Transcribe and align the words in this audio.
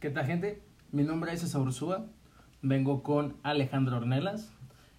¿Qué 0.00 0.10
tal, 0.10 0.26
gente? 0.26 0.62
Mi 0.92 1.02
nombre 1.02 1.32
es 1.32 1.40
César 1.40 1.60
Ursúa. 1.62 2.06
Vengo 2.62 3.02
con 3.02 3.36
Alejandro 3.42 3.98
Ornelas 3.98 4.50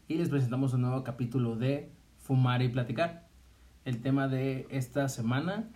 y 0.07 0.15
les 0.15 0.29
presentamos 0.29 0.73
un 0.73 0.81
nuevo 0.81 1.04
capítulo 1.04 1.55
de 1.55 1.89
Fumar 2.20 2.61
y 2.61 2.70
Platicar. 2.70 3.27
El 3.85 4.02
tema 4.02 4.27
de 4.27 4.67
esta 4.70 5.09
semana 5.09 5.67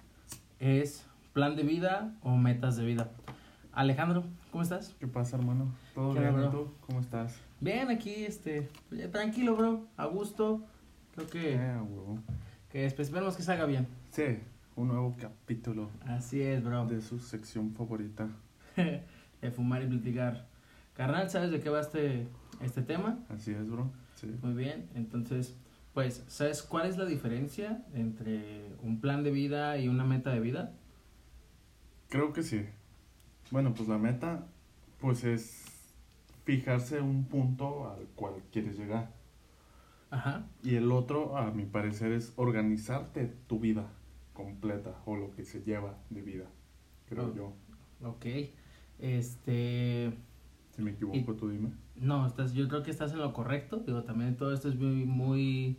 es 0.60 1.06
plan 1.34 1.56
de 1.56 1.64
vida 1.64 2.14
o 2.22 2.36
metas 2.36 2.78
de 2.78 2.86
vida. 2.86 3.12
Alejandro, 3.74 4.24
¿cómo 4.52 4.64
estás? 4.64 4.96
¿Qué 5.00 5.08
pasa, 5.08 5.38
hermano? 5.38 5.74
¿Todo 5.94 6.14
¿Qué 6.14 6.20
bien? 6.22 6.36
onda, 6.36 6.48
¿Y 6.48 6.50
bro? 6.50 6.60
tú? 6.66 6.74
¿Cómo 6.88 7.00
estás? 7.02 7.40
Bien, 7.60 7.90
aquí, 7.90 8.14
este, 8.26 8.70
ya 8.92 9.10
tranquilo, 9.12 9.56
bro, 9.56 9.86
a 9.98 10.06
gusto. 10.06 10.62
Creo 11.16 11.28
que, 11.28 11.56
huevo. 11.58 12.20
que 12.70 12.86
esperemos 12.86 13.36
que 13.36 13.44
salga 13.44 13.66
bien. 13.66 13.88
Sí, 14.12 14.40
un 14.76 14.90
nuevo 14.90 15.16
capítulo 15.20 15.90
Así 16.06 16.42
es, 16.42 16.64
bro. 16.64 16.86
de 16.86 17.02
su 17.02 17.20
sección 17.20 17.74
favorita. 17.74 18.28
de 19.46 19.52
fumar 19.52 19.84
y 19.84 19.88
platicar. 19.88 20.48
Carnal, 20.94 21.30
¿sabes 21.30 21.52
de 21.52 21.60
qué 21.60 21.70
va 21.70 21.82
este, 21.82 22.28
este 22.62 22.82
tema? 22.82 23.20
Así 23.30 23.52
es, 23.52 23.70
bro. 23.70 23.92
Sí. 24.16 24.28
Muy 24.42 24.54
bien, 24.54 24.90
entonces, 24.96 25.56
pues, 25.94 26.24
¿sabes 26.28 26.62
cuál 26.64 26.88
es 26.88 26.98
la 26.98 27.06
diferencia 27.06 27.84
entre 27.94 28.74
un 28.82 29.02
plan 29.02 29.24
de 29.24 29.32
vida 29.32 29.78
y 29.78 29.88
una 29.88 30.06
meta 30.06 30.32
de 30.32 30.40
vida? 30.40 30.74
Creo 32.10 32.32
que 32.34 32.44
sí. 32.44 32.66
Bueno, 33.52 33.74
pues 33.74 33.90
la 33.90 33.98
meta, 33.98 34.46
pues 35.00 35.24
es 35.24 35.66
fijarse 36.46 37.02
un 37.02 37.26
punto 37.26 37.90
al 37.90 38.06
cual 38.16 38.36
quieres 38.52 38.78
llegar. 38.78 39.12
Ajá. 40.12 40.46
Y 40.64 40.76
el 40.76 40.92
otro, 40.92 41.38
a 41.38 41.52
mi 41.52 41.66
parecer, 41.66 42.12
es 42.14 42.34
organizarte 42.38 43.34
tu 43.48 43.60
vida 43.60 43.86
completa 44.34 44.96
o 45.06 45.16
lo 45.16 45.32
que 45.32 45.44
se 45.44 45.62
lleva 45.62 45.98
de 46.10 46.22
vida. 46.22 46.46
Creo 47.10 47.26
Oh. 47.28 47.36
yo. 47.36 47.54
Ok. 48.08 48.26
Este. 49.00 50.14
Si 50.76 50.82
me 50.82 50.92
equivoco, 50.92 51.34
tú 51.36 51.50
dime. 51.50 51.72
No, 51.96 52.28
estás, 52.28 52.54
yo 52.54 52.68
creo 52.68 52.84
que 52.84 52.92
estás 52.92 53.12
en 53.14 53.20
lo 53.20 53.32
correcto. 53.34 53.84
Digo, 53.86 54.04
también 54.04 54.36
todo 54.36 54.54
esto 54.54 54.68
es 54.68 54.76
muy, 54.76 55.06
muy, 55.06 55.78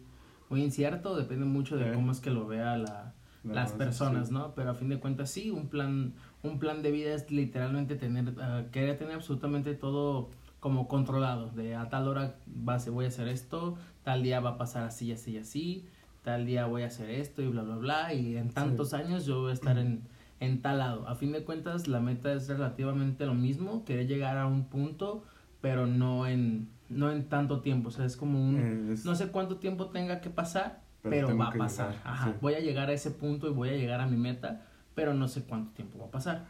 muy 0.49 0.63
incierto. 0.63 1.17
Depende 1.17 1.45
mucho 1.45 1.77
de 1.77 1.91
Eh. 1.91 1.95
cómo 1.95 2.13
es 2.13 2.21
que 2.21 2.31
lo 2.31 2.47
vea 2.47 2.77
la, 2.79 3.15
La 3.45 3.55
las 3.55 3.73
personas, 3.73 4.29
sí. 4.29 4.35
¿no? 4.35 4.55
Pero 4.55 4.71
a 4.71 4.75
fin 4.75 4.89
de 4.89 4.99
cuentas, 4.99 5.31
sí, 5.31 5.51
un 5.51 5.69
plan, 5.69 6.15
un 6.43 6.59
plan 6.59 6.83
de 6.83 6.91
vida 6.91 7.15
es 7.15 7.31
literalmente 7.31 7.97
tener, 7.97 8.35
ah, 8.41 8.65
querer 8.73 8.97
tener 8.97 9.15
absolutamente 9.15 9.75
todo 9.75 10.31
como 10.61 10.89
controlado. 10.89 11.51
De 11.51 11.75
a 11.75 11.89
tal 11.91 12.09
hora 12.09 12.37
base 12.47 12.89
voy 12.91 13.05
a 13.05 13.09
hacer 13.09 13.29
esto, 13.29 13.77
tal 14.03 14.23
día 14.23 14.41
va 14.41 14.51
a 14.51 14.59
pasar 14.59 14.85
así, 14.85 15.13
así, 15.13 15.37
así, 15.37 15.85
tal 16.25 16.47
día 16.47 16.67
voy 16.67 16.83
a 16.83 16.87
hacer 16.87 17.11
esto 17.11 17.43
y 17.43 17.49
bla, 17.49 17.63
bla, 17.63 17.77
bla. 17.77 18.15
Y 18.15 18.37
en 18.37 18.51
tantos 18.51 18.95
años 18.95 19.27
yo 19.27 19.43
voy 19.43 19.51
a 19.51 19.55
estar 19.55 19.79
en, 19.79 20.03
en 20.41 20.61
tal 20.63 20.79
lado. 20.79 21.09
A 21.09 21.15
fin 21.15 21.33
de 21.33 21.45
cuentas, 21.45 21.89
la 21.89 22.01
meta 22.01 22.33
es 22.33 22.49
relativamente 22.49 23.25
lo 23.27 23.35
mismo, 23.35 23.85
querer 23.85 24.07
llegar 24.07 24.37
a 24.39 24.47
un 24.47 24.65
punto, 24.69 25.25
pero 25.61 25.87
no 25.87 26.27
en, 26.27 26.69
no 26.89 27.11
en 27.11 27.29
tanto 27.29 27.61
tiempo. 27.61 27.89
O 27.89 27.93
sea, 27.93 28.05
es 28.05 28.17
como 28.17 28.43
un... 28.45 28.57
Eh, 28.57 28.93
es- 28.93 29.05
No 29.05 29.15
sé 29.15 29.29
cuánto 29.29 29.57
tiempo 29.59 29.87
tenga 29.91 30.21
que 30.21 30.31
pasar, 30.31 30.83
pero, 31.03 31.37
va 31.37 31.49
a 31.49 31.53
pasar. 31.53 31.91
llegar, 31.93 32.07
Ajá. 32.07 32.25
sí. 32.33 32.39
Voy 32.41 32.55
a 32.55 32.61
llegar 32.61 32.91
a 32.91 32.93
ese 32.93 33.11
punto 33.11 33.49
y 33.49 33.53
voy 33.53 33.69
a 33.71 33.73
llegar 33.77 34.01
a 34.01 34.07
mi 34.07 34.17
meta, 34.17 34.67
pero 34.95 35.15
no 35.15 35.29
sé 35.29 35.45
cuánto 35.45 35.73
tiempo 35.73 35.99
va 35.99 36.07
a 36.07 36.11
pasar. 36.11 36.47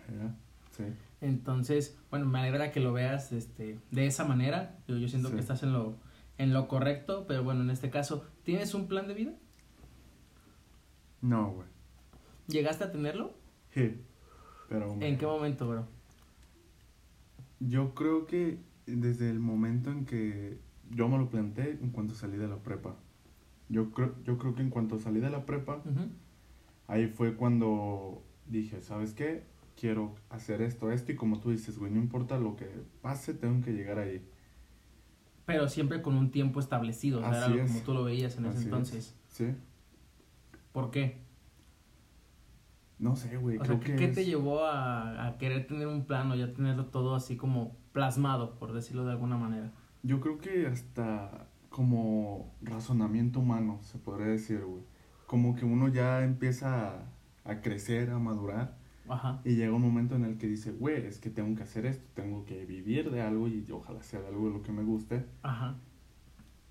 Sí. 0.71 0.85
Entonces, 1.21 1.99
bueno, 2.11 2.27
me 2.27 2.39
alegra 2.41 2.71
que 2.73 2.81
lo 2.81 2.93
veas 2.93 3.33
este, 3.33 3.79
de 3.91 4.07
esa 4.07 4.25
manera. 4.25 4.77
Yo, 4.89 4.97
yo 4.99 5.09
siento 5.09 5.29
Sí. 5.29 5.35
que 5.35 5.41
estás 5.41 5.63
en 5.63 5.73
lo, 5.73 5.97
en 6.39 6.53
lo 6.53 6.69
correcto, 6.69 7.25
pero 7.27 7.43
bueno, 7.45 7.63
en 7.63 7.71
este 7.71 7.89
caso, 7.91 8.25
¿tienes 8.43 8.75
un 8.75 8.87
plan 8.89 9.07
de 9.09 9.15
vida? 9.15 9.33
No, 11.23 11.51
güey. 11.53 11.69
¿Llegaste 12.49 12.85
a 12.85 12.93
tenerlo? 12.93 13.35
Sí. 13.77 13.95
Pero 14.71 14.97
¿En 15.03 15.19
qué 15.19 15.27
momento, 15.27 15.69
bro? 15.69 15.87
yo 17.61 17.95
creo 17.95 18.27
que 18.27 18.59
desde 18.87 19.29
el 19.31 19.39
momento 19.39 19.91
en 19.91 20.07
que 20.07 20.59
yo 20.91 21.09
me 21.09 21.19
lo 21.19 21.29
planteé 21.29 21.73
en 21.83 21.91
cuanto 21.91 22.15
salí 22.15 22.39
de 22.39 22.49
la 22.49 22.57
prepa. 22.57 22.97
Yo 23.69 23.91
creo, 23.93 24.15
yo 24.25 24.39
creo 24.39 24.55
que 24.55 24.63
en 24.63 24.71
cuanto 24.71 24.99
salí 24.99 25.21
de 25.21 25.29
la 25.29 25.45
prepa, 25.45 25.83
ahí 26.87 27.09
fue 27.09 27.35
cuando 27.37 28.23
dije, 28.47 28.81
¿sabes 28.81 29.13
qué? 29.13 29.45
Quiero 29.79 30.15
hacer 30.31 30.63
esto, 30.63 30.91
esto, 30.91 31.13
y 31.13 31.17
como 31.17 31.39
tú 31.39 31.51
dices, 31.51 31.77
güey, 31.79 31.93
no 31.93 32.01
importa 32.01 32.39
lo 32.39 32.57
que 32.57 32.67
pase, 33.03 33.35
tengo 33.35 33.63
que 33.63 33.73
llegar 33.75 33.99
ahí. 33.99 34.27
Pero 35.45 35.69
siempre 35.69 36.01
con 36.01 36.17
un 36.17 36.31
tiempo 36.31 36.61
establecido, 36.61 37.19
o 37.19 37.23
sea, 37.23 37.37
era 37.37 37.49
lo- 37.49 37.63
es. 37.63 37.71
como 37.71 37.83
tú 37.85 37.93
lo 37.93 38.05
veías 38.05 38.37
en 38.39 38.47
ese 38.47 38.51
Así 38.51 38.59
es. 38.61 38.65
entonces. 38.65 39.15
¿Sí? 39.29 39.47
¿Por 40.73 40.91
qué? 40.91 41.26
No 42.99 43.15
sé, 43.17 43.37
güey, 43.37 43.59
O 43.59 43.65
sea, 43.65 43.79
creo 43.79 43.81
¿qué, 43.81 43.93
que 43.93 43.97
qué 43.97 44.05
es- 44.07 44.15
te 44.15 44.25
llevó 44.25 44.65
a, 44.65 45.27
a 45.27 45.37
querer 45.39 45.67
tener 45.67 45.87
un 45.87 46.05
plan 46.07 46.31
o 46.31 46.35
ya 46.35 46.53
tenerlo 46.53 46.87
todo 46.87 47.15
así 47.15 47.37
como 47.37 47.77
plasmado, 47.93 48.59
por 48.59 48.73
decirlo 48.73 49.05
de 49.05 49.13
alguna 49.13 49.37
manera? 49.37 49.71
Yo 50.03 50.21
creo 50.21 50.39
que 50.39 50.67
hasta 50.67 51.49
como 51.69 52.55
razonamiento 52.63 53.41
humano, 53.41 53.79
se 53.83 53.99
podría 53.99 54.29
decir, 54.29 54.61
güey. 54.65 54.83
Como 55.27 55.55
que 55.57 55.65
uno 55.65 55.89
ya 55.89 56.23
empieza 56.25 56.91
a, 56.91 57.05
a 57.45 57.61
crecer, 57.61 58.11
a 58.11 58.19
madurar. 58.19 58.77
Ajá. 59.09 59.41
Y 59.45 59.57
llega 59.57 59.75
un 59.75 59.83
momento 59.83 60.15
en 60.17 60.25
el 60.25 60.39
que 60.39 60.47
dice, 60.47 60.73
güey, 60.73 61.05
es 61.07 61.19
que 61.19 61.29
tengo 61.31 61.55
que 61.57 61.63
hacer 61.65 61.85
esto, 61.87 62.05
tengo 62.15 62.45
que 62.45 62.65
vivir 62.65 63.11
de 63.11 63.21
algo 63.21 63.47
y 63.49 63.67
ojalá 63.71 64.03
sea 64.03 64.21
de 64.21 64.29
algo 64.29 64.47
de 64.49 64.55
lo 64.55 64.63
que 64.63 64.73
me 64.73 64.83
guste. 64.85 65.27
Ajá. 65.43 65.75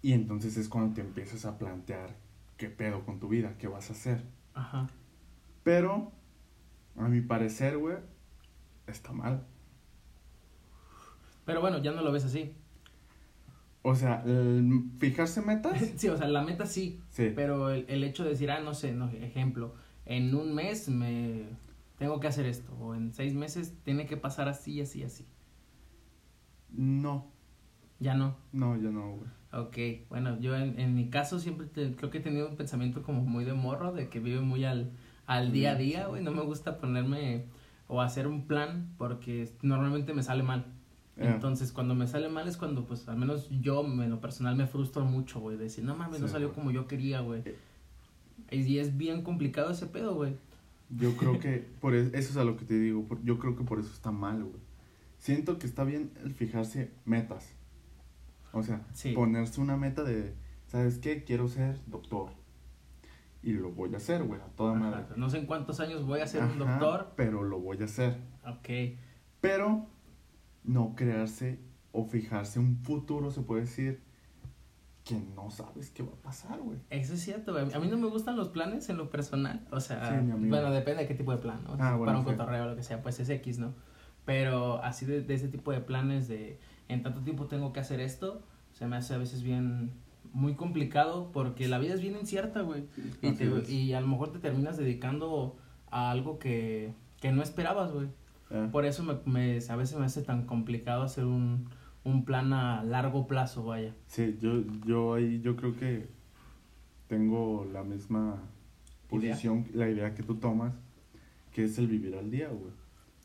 Y 0.02 0.14
entonces 0.14 0.58
es 0.58 0.68
cuando 0.70 0.94
te 0.96 1.02
empiezas 1.02 1.46
a 1.46 1.58
plantear 1.58 2.16
qué 2.58 2.70
pedo 2.70 3.06
con 3.06 3.20
tu 3.20 3.28
vida, 3.28 3.56
qué 3.58 3.68
vas 3.68 3.90
a 3.90 3.94
hacer. 3.94 4.24
Ajá. 4.54 4.88
Pero, 5.66 6.14
a 6.96 7.10
mi 7.10 7.22
parecer, 7.22 7.78
güey, 7.78 7.98
está 8.88 9.12
mal. 9.12 9.46
Pero 11.46 11.62
bueno, 11.62 11.82
ya 11.82 11.92
no 11.92 12.02
lo 12.02 12.12
ves 12.12 12.26
así. 12.26 12.54
O 13.84 13.94
sea, 13.96 14.24
el 14.26 14.84
fijarse 15.00 15.42
metas, 15.42 15.80
Sí, 15.98 16.10
o 16.10 16.18
sea, 16.18 16.28
la 16.28 16.42
meta 16.42 16.66
sí, 16.66 17.02
sí. 17.10 17.32
pero 17.36 17.70
el, 17.70 17.86
el 17.88 18.04
hecho 18.04 18.24
de 18.24 18.32
decir, 18.32 18.50
ah, 18.52 18.60
no 18.60 18.74
sé, 18.74 18.94
no, 18.94 19.10
ejemplo, 19.10 19.76
en 20.06 20.34
un 20.34 20.56
mes 20.56 20.90
me 20.90 21.46
tengo 22.00 22.20
que 22.20 22.28
hacer 22.28 22.46
esto, 22.48 22.74
o 22.80 22.96
en 22.96 23.14
seis 23.14 23.34
meses 23.36 23.76
tiene 23.84 24.08
que 24.08 24.18
pasar 24.18 24.50
así, 24.50 24.82
así, 24.82 25.04
así. 25.04 25.28
No, 26.78 27.32
Ya 28.00 28.14
no. 28.14 28.36
no, 28.52 28.76
ya 28.78 28.90
no, 28.92 29.12
güey. 29.18 29.30
Ok, 29.54 29.78
bueno, 30.10 30.40
yo 30.42 30.56
en, 30.56 30.80
en 30.80 30.96
mi 30.96 31.10
caso 31.10 31.40
siempre 31.40 31.68
te- 31.68 31.96
creo 31.96 32.10
que 32.10 32.18
he 32.18 32.22
tenido 32.22 32.50
un 32.50 32.58
pensamiento 32.58 33.04
como 33.04 33.22
muy 33.24 33.46
de 33.46 33.54
morro, 33.54 33.94
de 33.94 34.10
que 34.10 34.20
vive 34.20 34.42
muy 34.42 34.66
al, 34.66 34.92
al 35.28 35.52
día 35.52 35.72
a 35.72 35.76
día, 35.76 36.08
güey. 36.08 36.24
No 36.24 36.32
me 36.32 36.42
gusta 36.44 36.78
ponerme 36.78 37.46
o 37.88 38.02
hacer 38.02 38.28
un 38.28 38.46
plan 38.48 38.94
porque 38.98 39.50
normalmente 39.62 40.14
me 40.14 40.24
sale 40.24 40.44
mal. 40.44 40.66
Ya. 41.18 41.34
Entonces, 41.34 41.72
cuando 41.72 41.96
me 41.96 42.08
sale 42.08 42.28
mal 42.30 42.48
es 42.48 42.58
cuando, 42.58 42.86
pues, 42.86 43.08
al 43.08 43.18
menos 43.18 43.48
yo, 43.62 43.86
en 43.86 44.10
lo 44.10 44.20
personal, 44.20 44.56
me 44.58 44.68
frustro 44.68 45.06
mucho, 45.06 45.40
güey. 45.40 45.56
De 45.58 45.64
decir, 45.66 45.84
no 45.86 45.96
mames, 45.96 46.20
no 46.20 46.28
salió 46.28 46.52
como 46.54 46.72
yo 46.72 46.88
quería, 46.88 47.22
güey. 47.22 47.42
Eh. 47.46 47.56
Y 48.52 48.80
es 48.80 48.98
bien 48.98 49.22
complicado 49.22 49.72
ese 49.72 49.86
pedo, 49.86 50.16
güey. 50.16 50.34
Yo 50.90 51.16
creo 51.16 51.40
que, 51.40 51.66
por 51.80 51.96
e- 51.96 52.08
eso 52.08 52.32
es 52.32 52.38
a 52.38 52.44
lo 52.44 52.58
que 52.58 52.66
te 52.66 52.78
digo, 52.78 53.04
por- 53.06 53.24
yo 53.24 53.40
creo 53.40 53.56
que 53.56 53.64
por 53.64 53.80
eso 53.80 53.90
está 53.94 54.12
mal, 54.12 54.44
güey. 54.44 54.60
Siento 55.18 55.58
que 55.58 55.66
está 55.68 55.84
bien 55.86 56.12
el 56.24 56.34
fijarse 56.34 56.92
metas. 57.06 57.50
O 58.52 58.62
sea, 58.62 58.86
Sí. 58.94 59.14
ponerse 59.14 59.62
una 59.62 59.78
meta 59.78 60.04
de, 60.04 60.34
¿sabes 60.68 60.98
qué? 61.00 61.24
Quiero 61.24 61.48
ser 61.48 61.80
doctor. 61.88 62.30
Y 63.46 63.54
lo 63.54 63.72
voy 63.72 63.94
a 63.94 63.98
hacer, 63.98 64.24
güey, 64.24 64.42
a 64.42 64.46
toda 64.56 64.74
madre. 64.74 65.02
Ajá, 65.04 65.14
No 65.18 65.30
sé 65.30 65.38
en 65.38 65.46
cuántos 65.46 65.80
años 65.80 66.04
voy 66.06 66.20
a 66.20 66.28
ser 66.28 66.44
un 66.44 66.50
Ajá, 66.62 66.80
doctor. 66.80 67.14
Pero 67.16 67.44
lo 67.44 67.60
voy 67.60 67.78
a 67.80 67.86
hacer. 67.86 68.18
Ok. 68.46 68.98
Pero 69.40 69.86
no 70.64 70.96
crearse 70.96 71.60
o 71.92 72.06
fijarse 72.06 72.60
un 72.60 72.78
futuro, 72.84 73.30
se 73.30 73.42
puede 73.42 73.62
decir, 73.62 74.02
que 75.04 75.16
no 75.36 75.52
sabes 75.52 75.92
qué 75.92 76.02
va 76.02 76.14
a 76.14 76.22
pasar, 76.24 76.60
güey. 76.60 76.80
Eso 76.90 77.14
es 77.14 77.22
cierto, 77.22 77.54
güey. 77.54 77.72
A 77.72 77.80
mí 77.80 77.88
no 77.88 77.98
me 77.98 78.08
gustan 78.08 78.36
los 78.36 78.50
planes 78.50 78.90
en 78.90 78.98
lo 78.98 79.12
personal. 79.12 79.66
O 79.72 79.80
sea, 79.80 80.10
Sí, 80.10 80.26
mi 80.26 80.32
amigo. 80.32 80.50
bueno, 80.56 80.72
depende 80.72 81.04
de 81.04 81.08
qué 81.08 81.14
tipo 81.14 81.32
de 81.32 81.38
plan, 81.38 81.64
¿no? 81.64 81.74
Ah, 81.80 81.96
bueno, 81.96 82.06
Para 82.06 82.18
un 82.18 82.26
sí. 82.26 82.32
cotorreo 82.32 82.64
o 82.64 82.68
lo 82.70 82.76
que 82.76 82.82
sea, 82.82 83.04
pues 83.04 83.20
es 83.20 83.30
X, 83.30 83.60
¿no? 83.60 83.76
Pero 84.26 84.82
así 84.84 85.06
de, 85.06 85.22
de 85.22 85.34
ese 85.36 85.48
tipo 85.50 85.72
de 85.72 85.82
planes 85.82 86.28
de 86.28 86.60
en 86.88 87.04
tanto 87.04 87.22
tiempo 87.22 87.46
tengo 87.46 87.72
que 87.74 87.80
hacer 87.80 88.00
esto, 88.00 88.42
se 88.72 88.88
me 88.88 88.96
hace 88.98 89.14
a 89.14 89.20
veces 89.20 89.44
bien 89.44 89.92
muy 90.36 90.54
complicado 90.56 91.32
porque 91.32 91.68
la 91.68 91.80
vida 91.80 91.94
es 91.94 92.02
bien 92.02 92.16
incierta, 92.16 92.62
güey. 92.62 92.84
Y, 93.22 93.32
te- 93.32 93.72
y 93.72 93.94
a 93.94 94.02
lo 94.02 94.08
mejor 94.08 94.32
te 94.32 94.40
terminas 94.40 94.78
dedicando 94.78 95.56
a 95.90 96.12
algo 96.12 96.38
que, 96.40 96.94
que 97.22 97.32
no 97.32 97.42
esperabas, 97.42 97.92
güey. 97.94 98.08
Eh, 98.52 98.68
Por 98.72 98.86
eso 98.86 99.04
me, 99.04 99.16
me- 99.26 99.60
a 99.68 99.76
veces 99.76 99.98
me 99.98 100.06
hace 100.06 100.22
tan 100.22 100.46
complicado 100.46 101.04
hacer 101.04 101.26
un, 101.26 101.70
un 102.04 102.26
plan 102.26 102.52
a 102.54 102.84
largo 102.84 103.28
plazo, 103.28 103.64
vaya. 103.64 103.96
Sí, 104.08 104.38
yo, 104.42 104.62
yo 104.86 105.14
ahí, 105.16 105.40
yo 105.42 105.56
creo 105.56 105.76
que 105.76 106.08
tengo 107.08 107.66
la 107.72 107.84
misma 107.84 108.36
Idea. 109.12 109.32
posición, 109.34 109.66
la 109.74 109.90
idea 109.90 110.14
que 110.16 110.24
tú 110.24 110.36
tomas, 110.36 110.74
que 111.54 111.64
es 111.64 111.78
el 111.78 111.88
vivir 111.88 112.16
al 112.16 112.30
día, 112.30 112.50
güey. 112.50 112.72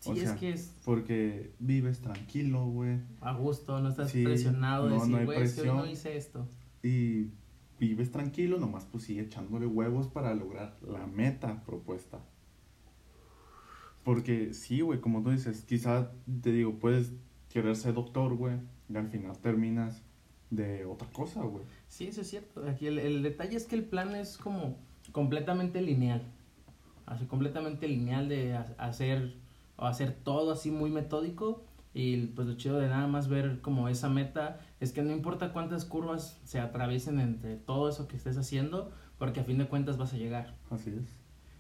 Sí, 0.01 0.11
O 0.11 0.13
es 0.15 0.21
sea, 0.21 0.37
que 0.37 0.51
es 0.51 0.75
Porque 0.85 1.51
vives 1.59 2.01
tranquilo, 2.01 2.65
güey, 2.67 3.01
a 3.21 3.35
gusto, 3.35 3.81
no 3.81 3.89
estás 3.91 4.11
Sí, 4.11 4.25
presionado 4.25 4.85
de 4.85 4.91
no, 4.95 5.01
decir, 5.01 5.17
no 5.19 5.25
güey, 5.27 5.43
es 5.43 5.55
que 5.55 5.61
hoy 5.63 5.77
no 5.77 5.87
hice 5.87 6.17
esto. 6.17 6.49
Y 6.83 7.29
vives 7.79 8.11
tranquilo, 8.11 8.59
nomás 8.59 8.85
pues 8.85 9.05
sigue 9.05 9.23
echándole 9.23 9.67
huevos 9.67 10.09
para 10.09 10.35
lograr 10.35 10.77
la 10.83 11.07
meta 11.07 11.63
propuesta. 11.65 12.21
Porque 14.05 14.55
sí, 14.55 14.81
güey, 14.81 15.01
como 15.01 15.23
tú 15.23 15.31
dices, 15.31 15.65
quizá 15.65 16.11
te 16.43 16.53
digo, 16.53 16.79
puedes 16.79 17.13
querer 17.51 17.77
ser 17.77 17.95
doctor, 17.95 18.35
güey, 18.35 18.57
y 18.89 18.97
al 18.97 19.09
final 19.09 19.39
terminas 19.39 20.03
de 20.51 20.85
otra 20.87 21.09
cosa, 21.13 21.43
güey. 21.43 21.65
Sí, 21.87 22.07
eso 22.07 22.23
es 22.23 22.31
cierto. 22.31 22.67
Aquí 22.69 22.87
el, 22.87 22.99
el 22.99 23.23
detalle 23.23 23.57
es 23.57 23.67
que 23.67 23.77
el 23.77 23.85
plan 23.85 24.15
es 24.15 24.39
como 24.39 24.79
completamente 25.13 25.83
lineal. 25.83 26.23
Así 27.07 27.27
completamente 27.27 27.89
lineal 27.89 28.29
de 28.29 28.55
ha- 28.55 28.75
hacer 28.79 29.35
o 29.77 29.85
hacer 29.87 30.13
todo 30.13 30.53
así 30.53 30.71
muy 30.71 30.91
metódico 30.91 31.63
y 31.93 32.27
pues 32.29 32.47
lo 32.49 32.55
chido 32.55 32.79
de 32.79 32.89
nada 32.89 33.07
más 33.09 33.29
ver 33.29 33.61
como 33.61 33.89
esa 33.89 34.09
meta 34.09 34.61
es 34.79 34.93
que 34.93 35.03
no 35.03 35.13
importa 35.13 35.53
cuántas 35.53 35.85
curvas 35.85 36.41
se 36.45 36.61
atraviesen 36.61 37.19
entre 37.21 37.57
todo 37.57 37.89
eso 37.89 38.07
que 38.07 38.17
estés 38.17 38.37
haciendo 38.39 38.93
porque 39.19 39.41
a 39.41 39.45
fin 39.45 39.59
de 39.59 39.67
cuentas 39.67 39.97
vas 39.99 40.15
a 40.15 40.17
llegar. 40.17 40.55
Así 40.71 40.91
es. 40.91 41.17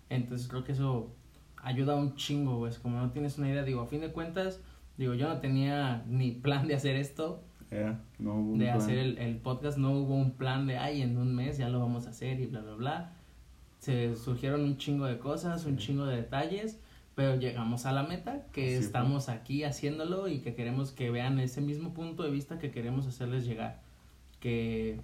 Entonces 0.09 0.49
creo 0.49 0.65
que 0.65 0.73
eso 0.73 1.15
ayuda 1.56 1.94
un 1.97 2.15
chingo, 2.17 2.59
güey. 2.59 2.73
Como 2.82 2.99
no 2.99 3.11
tienes 3.11 3.38
una 3.38 3.49
idea, 3.50 3.62
digo, 3.65 3.81
a 3.82 3.87
fin 3.87 4.00
de 4.00 4.12
cuentas, 4.12 4.61
digo, 4.97 5.15
yo 5.15 5.29
no 5.29 5.38
tenía 5.41 6.05
ni 6.06 6.31
plan 6.32 6.67
de 6.69 6.75
hacer 6.75 6.97
esto, 6.97 7.43
Eh, 7.73 7.94
no 8.19 8.35
hubo 8.35 8.53
un 8.53 8.59
de 8.59 8.65
plan. 8.67 8.77
hacer 8.79 8.99
el, 8.99 9.19
el 9.19 9.37
podcast, 9.37 9.79
no 9.79 9.93
hubo 9.93 10.15
un 10.15 10.32
plan 10.32 10.67
de, 10.67 10.79
ay, 10.79 11.03
en 11.03 11.17
un 11.19 11.35
mes 11.35 11.59
ya 11.59 11.69
lo 11.69 11.79
vamos 11.81 12.06
a 12.06 12.11
hacer 12.11 12.41
y 12.41 12.47
bla, 12.47 12.61
bla, 12.61 12.75
bla. 12.75 13.12
Se 13.79 14.15
surgieron 14.17 14.62
un 14.62 14.77
chingo 14.77 15.06
de 15.06 15.19
cosas, 15.19 15.65
un 15.67 15.77
chingo 15.77 16.05
de 16.06 16.17
detalles, 16.17 16.81
pero 17.14 17.36
llegamos 17.36 17.86
a 17.86 17.92
la 17.92 18.02
meta, 18.04 18.46
que 18.52 18.64
Así 18.66 18.76
fue. 18.76 18.84
estamos 18.86 19.28
aquí 19.28 19.64
haciéndolo 19.64 20.28
y 20.28 20.40
que 20.40 20.54
queremos 20.54 20.92
que 20.92 21.10
vean 21.10 21.38
ese 21.40 21.60
mismo 21.60 21.92
punto 21.94 22.22
de 22.22 22.30
vista 22.30 22.58
que 22.58 22.70
queremos 22.70 23.06
hacerles 23.06 23.44
llegar. 23.44 23.80
Que, 24.40 24.98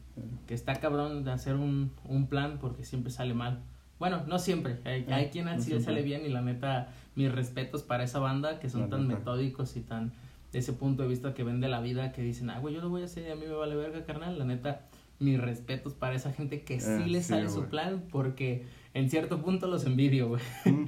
que 0.47 0.55
está 0.55 0.75
cabrón 0.77 1.25
de 1.25 1.31
hacer 1.33 1.57
un, 1.57 1.93
un 2.09 2.27
plan 2.27 2.59
porque 2.59 2.85
siempre 2.85 3.11
sale 3.13 3.35
mal. 3.35 3.61
Bueno, 3.99 4.23
no 4.27 4.39
siempre. 4.39 4.79
Hay, 4.85 5.05
Ah, 5.11 5.17
hay 5.17 5.27
quien 5.29 5.45
no 5.47 5.61
siempre. 5.61 5.85
sale 5.85 6.03
bien 6.03 6.25
y 6.25 6.29
la 6.31 6.41
neta, 6.41 6.89
mis 7.17 7.31
respetos 7.31 7.83
para 7.83 8.05
esa 8.05 8.19
banda 8.19 8.59
que 8.61 8.71
son 8.71 8.83
La 8.83 8.89
tan 8.89 9.09
neta. 9.09 9.19
metódicos 9.19 9.77
y 9.77 9.81
tan 9.81 10.13
de 10.53 10.61
ese 10.61 10.73
punto 10.73 11.03
de 11.03 11.09
vista 11.11 11.35
que 11.35 11.43
ven 11.45 11.61
de 11.61 11.69
la 11.69 11.81
vida 11.81 12.13
que 12.13 12.23
dicen, 12.23 12.49
ah, 12.49 12.61
güey, 12.61 12.75
yo 12.75 12.81
lo 12.81 12.89
voy 12.89 13.03
a 13.03 13.07
hacer 13.07 13.27
y 13.27 13.31
a 13.31 13.35
mí 13.35 13.45
me 13.47 13.53
vale 13.53 13.75
verga, 13.77 14.05
carnal. 14.05 14.39
La 14.39 14.45
neta, 14.47 14.87
mis 15.19 15.39
respetos 15.39 15.93
para 15.93 16.15
esa 16.15 16.33
gente 16.33 16.63
que 16.63 16.81
sí 16.81 16.89
Eh, 16.91 17.07
le 17.07 17.21
sí, 17.23 17.29
sale 17.29 17.49
su 17.51 17.57
güey. 17.57 17.69
plan 17.71 18.05
porque 18.11 18.65
en 18.95 19.11
cierto 19.11 19.43
punto 19.43 19.67
los 19.67 19.85
envidio, 19.85 20.29
güey. 20.29 20.43
mm, 20.65 20.87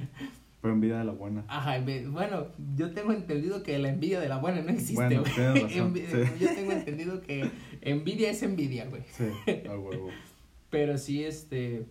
Pero 0.61 0.73
en 0.73 0.81
vida 0.81 0.99
de 0.99 1.05
la 1.05 1.13
buena. 1.13 1.45
Ajá, 1.47 1.79
bueno, 2.11 2.47
yo 2.75 2.91
tengo 2.91 3.13
entendido 3.13 3.63
que 3.63 3.79
la 3.79 3.89
envidia 3.89 4.19
de 4.19 4.27
la 4.27 4.37
buena 4.37 4.61
no 4.61 4.69
existe, 4.71 4.95
Bueno, 4.95 5.21
güey. 5.21 5.61
razón, 5.61 5.93
sí. 5.95 6.17
Yo 6.39 6.53
tengo 6.53 6.71
entendido 6.73 7.21
que 7.21 7.49
envidia 7.81 8.29
es 8.29 8.43
envidia, 8.43 8.85
güey. 8.87 9.03
Sí, 9.09 9.23
a 9.69 9.77
huevo. 9.77 10.09
Pero 10.69 10.97
sí, 10.97 11.23
este, 11.23 11.85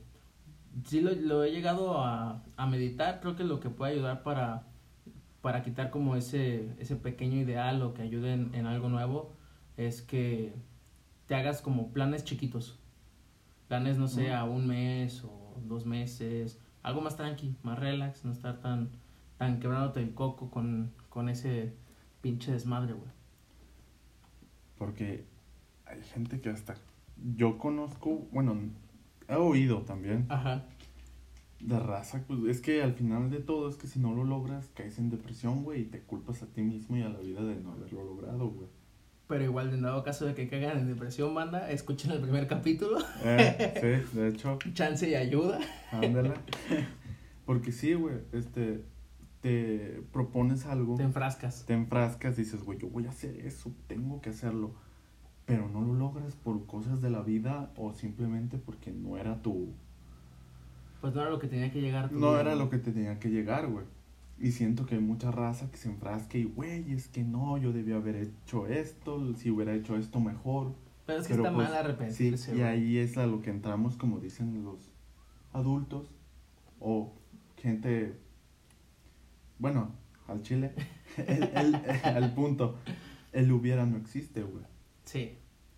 sí 0.85 1.01
lo, 1.01 1.13
lo 1.13 1.45
he 1.45 1.51
llegado 1.51 1.99
a, 1.99 2.45
a 2.57 2.67
meditar, 2.67 3.21
creo 3.21 3.37
que 3.37 3.45
lo 3.45 3.59
que 3.59 3.71
puede 3.71 3.93
ayudar 3.95 4.23
para, 4.23 4.67
para 5.41 5.63
quitar 5.63 5.91
como 5.91 6.15
ese, 6.15 6.69
ese 6.79 6.95
pequeño 6.97 7.41
ideal 7.41 7.81
o 7.83 7.95
que 7.95 8.03
ayude 8.03 8.35
en, 8.35 8.55
en 8.55 8.67
algo 8.67 8.89
nuevo 8.91 9.33
es 9.79 10.03
que 10.03 10.53
te 11.27 11.35
hagas 11.35 11.63
como 11.63 11.91
planes 11.93 12.23
chiquitos. 12.25 12.79
Planes, 13.67 13.97
no 13.99 14.09
sé, 14.09 14.33
a 14.33 14.45
un 14.45 14.67
mes 14.67 15.25
o 15.25 15.57
dos 15.67 15.85
meses, 15.87 16.61
algo 16.83 17.01
más 17.01 17.17
tranqui, 17.17 17.57
más 17.63 17.79
relax, 17.79 18.25
no 18.25 18.33
estar 18.33 18.61
tan, 18.61 18.91
tan 19.37 19.61
quebrándote 19.61 20.01
el 20.01 20.15
coco 20.15 20.51
con, 20.51 20.93
con 21.09 21.29
ese 21.29 21.75
pinche 22.21 22.53
desmadre, 22.53 22.93
güey. 22.93 23.11
Porque 24.79 25.25
hay 25.87 26.03
gente 26.03 26.41
que 26.41 26.51
hasta 26.51 26.77
yo 27.35 27.59
conozco, 27.59 28.29
bueno, 28.33 28.57
he 29.29 29.35
oído 29.35 29.83
también 29.83 30.27
Ajá. 30.29 30.65
de 31.61 31.79
raza, 31.79 32.25
pues 32.27 32.41
es 32.45 32.61
que 32.61 32.83
al 32.83 32.95
final 32.95 33.31
de 33.31 33.41
todo 33.41 33.69
es 33.69 33.77
que 33.77 33.87
si 33.87 33.99
no 33.99 34.15
lo 34.15 34.25
logras 34.25 34.69
caes 34.75 34.99
en 34.99 35.11
depresión, 35.11 35.65
güey, 35.65 35.83
y 35.83 35.85
te 35.87 36.01
culpas 36.01 36.43
a 36.43 36.47
ti 36.47 36.63
mismo 36.63 36.97
y 36.97 37.03
a 37.03 37.09
la 37.09 37.19
vida 37.19 37.43
de 37.43 37.57
no 37.57 37.73
haberlo 37.73 38.05
logrado, 38.05 38.49
güey. 38.49 38.69
Pero 39.29 39.45
igual, 39.45 39.71
de 39.71 39.79
dado 39.81 40.03
caso 40.03 40.25
de 40.25 40.35
que 40.35 40.49
caigan 40.49 40.79
en 40.79 40.87
depresión, 40.89 41.35
banda, 41.35 41.71
escuchen 41.71 42.11
el 42.13 42.21
primer 42.21 42.47
capítulo. 42.47 42.99
Eh, 43.23 44.03
sí, 44.11 44.19
de 44.19 44.29
hecho, 44.29 44.59
Chance 44.73 45.09
y 45.11 45.15
ayuda. 45.15 45.59
ándala. 45.93 46.35
Porque 47.45 47.71
sí, 47.73 47.93
güey, 47.95 48.17
este, 48.33 48.83
te 49.43 50.03
propones 50.13 50.65
algo, 50.67 50.97
Te 50.97 51.03
enfrascas. 51.03 51.65
te 51.67 51.75
enfrascas, 51.75 52.37
dices, 52.37 52.63
güey, 52.63 52.79
yo 52.79 52.89
voy 52.89 53.07
a 53.07 53.11
hacer 53.11 53.37
eso, 53.47 53.71
tengo 53.87 54.21
que 54.21 54.31
hacerlo, 54.31 54.73
pero 55.47 55.69
no 55.69 55.81
lo 55.83 55.95
logras 55.95 56.35
por 56.35 56.67
cosas 56.67 57.01
de 57.03 57.11
la 57.11 57.21
vida 57.23 57.71
o 57.77 57.93
simplemente 57.95 58.59
porque 58.59 58.91
no 58.91 59.17
era 59.19 59.41
tu, 59.43 59.73
Pues 61.01 61.15
no 61.15 61.21
era 61.23 61.31
lo 61.31 61.39
que 61.39 61.49
tenía 61.49 61.71
que 61.71 61.81
llegar. 61.81 62.09
tu 62.11 62.19
no 62.19 62.31
vida, 62.33 62.41
era 62.41 62.55
lo 62.55 62.69
que 62.71 62.79
tenía 62.79 63.19
que 63.19 63.29
llegar, 63.31 63.67
güey. 63.69 63.85
Y 64.41 64.53
siento 64.53 64.87
que 64.87 64.95
hay 64.95 65.01
mucha 65.01 65.31
raza 65.31 65.71
que 65.71 65.77
se 65.77 65.89
enfrasca 65.89 66.39
y, 66.39 66.45
güey, 66.45 66.93
es 66.93 67.09
que 67.09 67.25
no, 67.25 67.59
yo 67.59 67.73
debía 67.73 67.97
haber 67.97 68.17
hecho 68.17 68.67
esto, 68.67 69.35
si 69.35 69.51
hubiera 69.51 69.75
hecho 69.75 69.97
esto 69.97 70.21
mejor. 70.21 70.75
Pero 71.07 71.21
es 71.21 71.27
que 71.27 71.35
Pero, 71.35 71.45
está 71.45 71.57
pues, 71.57 71.69
mal 71.69 71.77
arrepentirse. 71.77 72.53
Sí, 72.53 72.59
y 72.59 72.63
ahí 72.63 72.99
es 72.99 73.19
a 73.19 73.27
lo 73.27 73.43
que 73.43 73.51
entramos, 73.51 73.97
como 73.97 74.21
dicen 74.21 74.63
los 74.63 74.93
adultos 75.53 76.07
o 76.79 77.13
gente, 77.57 78.17
bueno, 79.59 79.91
al 80.29 80.43
chile, 80.43 80.73
el, 81.17 82.31
punto, 82.35 82.77
el 83.33 83.51
hubiera 83.51 83.87
no 83.87 83.97
existe, 83.97 84.43
güey. 84.43 84.65
Sí, 85.05 85.37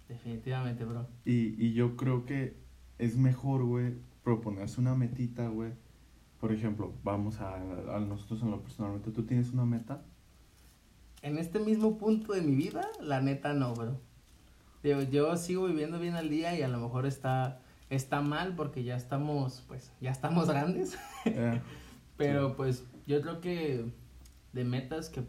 definitivamente, 0.09 0.85
bro. 0.85 1.07
Y, 1.25 1.55
y 1.65 1.73
yo 1.73 1.97
creo 1.97 2.27
que 2.27 2.57
es 2.99 3.17
mejor, 3.17 3.65
güey, 3.65 3.95
proponerse 4.23 4.81
una 4.81 4.95
metita, 4.95 5.49
güey. 5.49 5.73
Por 6.41 6.53
ejemplo, 6.53 6.95
vamos 7.05 7.41
a, 7.41 7.55
a 7.55 8.01
nosotros 8.01 8.43
en 8.43 8.51
lo 8.51 8.63
personalmente, 8.63 9.11
¿tú 9.11 9.25
tienes 9.25 9.53
una 9.53 9.65
meta? 9.65 10.03
En 11.23 11.37
este 11.37 11.59
mismo 11.59 11.99
punto 11.99 12.33
de 12.33 12.41
mi 12.41 12.55
vida, 12.55 12.89
la 13.01 13.21
neta 13.21 13.53
no, 13.53 13.75
bro. 13.75 14.01
Digo, 14.83 15.03
yo 15.03 15.37
sigo 15.37 15.67
viviendo 15.67 15.99
bien 15.99 16.15
al 16.15 16.31
día 16.31 16.59
y 16.59 16.63
a 16.63 16.69
lo 16.69 16.79
mejor 16.79 17.05
está, 17.05 17.61
está 17.91 18.23
mal 18.23 18.55
porque 18.57 18.83
ya 18.85 18.97
estamos, 18.97 19.63
pues, 19.69 19.93
ya 20.01 20.11
estamos 20.11 20.49
grandes. 20.49 20.99
Eh, 21.27 21.61
Pero 22.17 22.55
pues 22.55 22.85
yo 23.07 23.23
creo 23.23 23.41
que 23.41 23.93
de 24.53 24.65
metas 24.65 25.09
que 25.09 25.23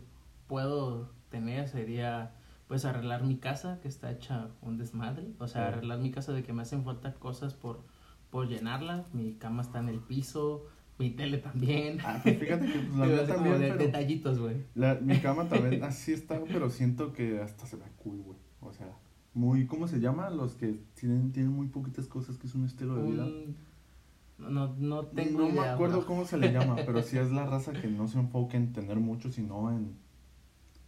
puedo 0.47 1.09
tener 1.29 1.69
sería 1.69 2.33
pues 2.67 2.85
arreglar 2.85 3.23
mi 3.23 3.37
casa 3.37 3.79
que 3.81 3.87
está 3.87 4.11
hecha 4.11 4.49
un 4.61 4.77
desmadre. 4.77 5.33
O 5.39 5.47
sea, 5.47 5.67
arreglar 5.67 5.99
mi 5.99 6.11
casa 6.11 6.33
de 6.33 6.43
que 6.43 6.53
me 6.53 6.61
hacen 6.61 6.83
falta 6.83 7.13
cosas 7.13 7.53
por, 7.53 7.83
por 8.29 8.47
llenarla. 8.47 9.05
Mi 9.13 9.35
cama 9.35 9.61
está 9.61 9.79
en 9.79 9.89
el 9.89 9.99
piso, 9.99 10.65
mi 11.01 11.09
tele 11.11 11.37
también. 11.39 11.97
ah, 12.05 12.19
pues 12.23 12.37
fíjate 12.39 12.65
que 12.67 12.79
pues, 12.79 12.95
la 12.97 13.05
mía 13.07 13.27
también, 13.27 13.59
de- 13.59 13.67
pero 13.71 13.77
detallitos, 13.85 14.39
güey. 14.39 14.55
mi 15.01 15.17
cama 15.21 15.47
también 15.49 15.83
así 15.83 16.13
está, 16.13 16.39
pero 16.45 16.69
siento 16.69 17.11
que 17.13 17.39
hasta 17.41 17.65
se 17.65 17.75
ve 17.77 17.85
cool, 17.97 18.21
güey. 18.21 18.37
O 18.61 18.71
sea, 18.71 18.97
muy, 19.33 19.65
¿cómo 19.65 19.87
se 19.87 19.99
llama? 19.99 20.29
Los 20.29 20.55
que 20.55 20.79
tienen, 20.93 21.31
tienen 21.31 21.51
muy 21.51 21.67
poquitas 21.67 22.07
cosas, 22.07 22.37
que 22.37 22.47
es 22.47 22.55
un 22.55 22.65
estilo 22.65 22.95
de 22.95 23.11
vida. 23.11 23.27
No, 24.37 24.75
no 24.77 25.05
tengo 25.07 25.39
no 25.41 25.49
idea, 25.49 25.61
me 25.61 25.67
acuerdo 25.67 25.97
bro. 25.99 26.07
cómo 26.07 26.25
se 26.25 26.37
le 26.37 26.51
llama, 26.51 26.75
pero 26.85 27.01
sí 27.03 27.17
es 27.17 27.31
la 27.31 27.45
raza 27.53 27.73
que 27.73 27.87
no 27.87 28.07
se 28.07 28.19
enfoca 28.19 28.57
en 28.57 28.73
tener 28.73 28.99
mucho, 28.99 29.31
sino 29.31 29.69
en, 29.71 29.95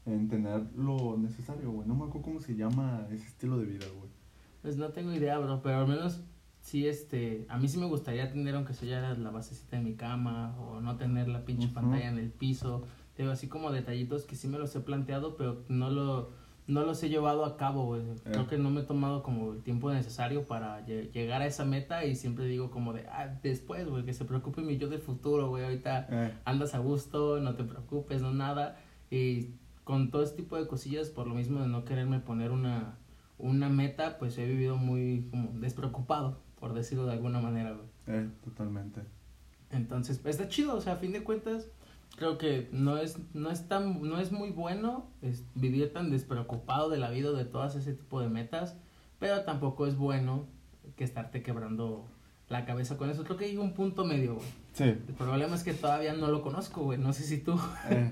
en 0.05 0.27
tener 0.27 0.67
lo 0.75 1.17
necesario, 1.17 1.71
güey. 1.71 1.87
No 1.87 1.93
me 1.95 2.05
acuerdo 2.05 2.23
cómo 2.23 2.39
se 2.39 2.55
llama 2.55 3.07
ese 3.11 3.25
estilo 3.27 3.57
de 3.59 3.65
vida, 3.65 3.85
güey. 3.97 4.09
Pues 4.63 4.77
no 4.77 4.89
tengo 4.89 5.13
idea, 5.13 5.37
bro, 5.39 5.61
pero 5.61 5.77
al 5.77 5.87
menos 5.87 6.21
sí, 6.63 6.87
este, 6.87 7.45
a 7.49 7.57
mí 7.57 7.67
sí 7.67 7.77
me 7.77 7.85
gustaría 7.85 8.31
tener, 8.31 8.55
aunque 8.55 8.73
sea 8.73 9.13
la 9.13 9.29
basecita 9.29 9.77
en 9.77 9.83
mi 9.83 9.93
cama, 9.93 10.55
o 10.59 10.81
no 10.81 10.95
tener 10.95 11.27
la 11.27 11.45
pinche 11.45 11.67
pantalla 11.73 12.07
en 12.09 12.17
el 12.17 12.31
piso, 12.31 12.83
digo, 13.17 13.29
así 13.31 13.47
como 13.47 13.71
detallitos 13.71 14.23
que 14.25 14.35
sí 14.35 14.47
me 14.47 14.57
los 14.57 14.75
he 14.75 14.79
planteado, 14.79 15.35
pero 15.37 15.63
no 15.67 15.89
lo, 15.91 16.31
no 16.65 16.83
los 16.83 17.03
he 17.03 17.09
llevado 17.09 17.43
a 17.45 17.57
cabo, 17.57 17.85
güey. 17.85 18.01
Creo 18.23 18.47
que 18.47 18.57
no 18.57 18.69
me 18.71 18.81
he 18.81 18.83
tomado 18.85 19.21
como 19.21 19.51
el 19.53 19.61
tiempo 19.61 19.91
necesario 19.91 20.45
para 20.47 20.83
lle- 20.87 21.11
llegar 21.11 21.41
a 21.41 21.45
esa 21.45 21.65
meta 21.65 22.05
y 22.05 22.15
siempre 22.15 22.45
digo 22.45 22.71
como 22.71 22.93
de, 22.93 23.05
ah, 23.07 23.37
después, 23.43 23.87
güey, 23.87 24.03
que 24.05 24.13
se 24.13 24.23
preocupe 24.25 24.61
mi 24.61 24.77
yo 24.77 24.87
del 24.89 25.01
futuro, 25.01 25.49
güey, 25.49 25.65
ahorita 25.65 26.07
Eh, 26.09 26.33
andas 26.45 26.73
a 26.73 26.79
gusto, 26.79 27.39
no 27.39 27.53
te 27.55 27.63
preocupes, 27.65 28.21
no 28.21 28.33
nada. 28.33 28.77
Y 29.11 29.49
con 29.83 30.09
todo 30.09 30.23
este 30.23 30.37
tipo 30.37 30.55
de 30.55 30.65
cosillas, 30.65 31.09
por 31.09 31.27
lo 31.27 31.35
mismo 31.35 31.59
de 31.59 31.67
no 31.67 31.83
quererme 31.83 32.19
poner 32.21 32.51
una, 32.51 32.95
una 33.37 33.67
meta, 33.67 34.17
pues 34.17 34.37
he 34.37 34.45
vivido 34.47 34.77
muy 34.77 35.27
como 35.29 35.51
despreocupado, 35.59 36.39
por 36.63 36.73
decirlo 36.73 37.05
de 37.05 37.11
alguna 37.11 37.41
manera, 37.41 37.73
güey. 37.73 37.87
eh, 38.07 38.29
totalmente. 38.41 39.01
Entonces, 39.69 40.17
pues, 40.17 40.37
está 40.37 40.47
chido, 40.47 40.75
o 40.75 40.79
sea, 40.79 40.93
a 40.93 40.95
fin 40.95 41.11
de 41.11 41.21
cuentas, 41.21 41.67
creo 42.15 42.37
que 42.37 42.69
no 42.71 42.97
es, 42.97 43.17
no 43.33 43.51
es 43.51 43.67
tan, 43.67 44.01
no 44.01 44.17
es 44.17 44.31
muy 44.31 44.51
bueno 44.51 45.09
es 45.21 45.43
vivir 45.55 45.91
tan 45.91 46.09
despreocupado 46.09 46.89
de 46.89 46.99
la 46.99 47.09
vida 47.09 47.33
de 47.33 47.43
todas 47.43 47.75
ese 47.75 47.91
tipo 47.91 48.21
de 48.21 48.29
metas, 48.29 48.77
pero 49.19 49.43
tampoco 49.43 49.87
es 49.87 49.97
bueno 49.97 50.47
que 50.95 51.03
estarte 51.03 51.43
quebrando 51.43 52.07
la 52.47 52.63
cabeza 52.63 52.95
con 52.95 53.09
eso. 53.09 53.25
Creo 53.25 53.35
que 53.35 53.43
hay 53.43 53.57
un 53.57 53.73
punto 53.73 54.05
medio, 54.05 54.35
güey. 54.35 54.47
Sí. 54.71 54.85
El 54.85 55.15
problema 55.17 55.55
es 55.55 55.65
que 55.65 55.73
todavía 55.73 56.13
no 56.13 56.29
lo 56.29 56.41
conozco, 56.41 56.83
güey. 56.83 56.97
No 56.97 57.11
sé 57.11 57.23
si 57.23 57.39
tú. 57.39 57.59
Eh, 57.89 58.09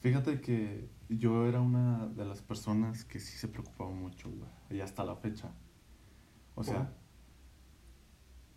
fíjate 0.00 0.42
que 0.42 0.90
yo 1.08 1.46
era 1.46 1.62
una 1.62 2.06
de 2.08 2.26
las 2.26 2.42
personas 2.42 3.06
que 3.06 3.18
sí 3.18 3.38
se 3.38 3.48
preocupaba 3.48 3.92
mucho, 3.92 4.28
güey. 4.28 4.78
Y 4.78 4.82
hasta 4.82 5.06
la 5.06 5.16
fecha. 5.16 5.48
O 6.54 6.62
sea, 6.62 6.92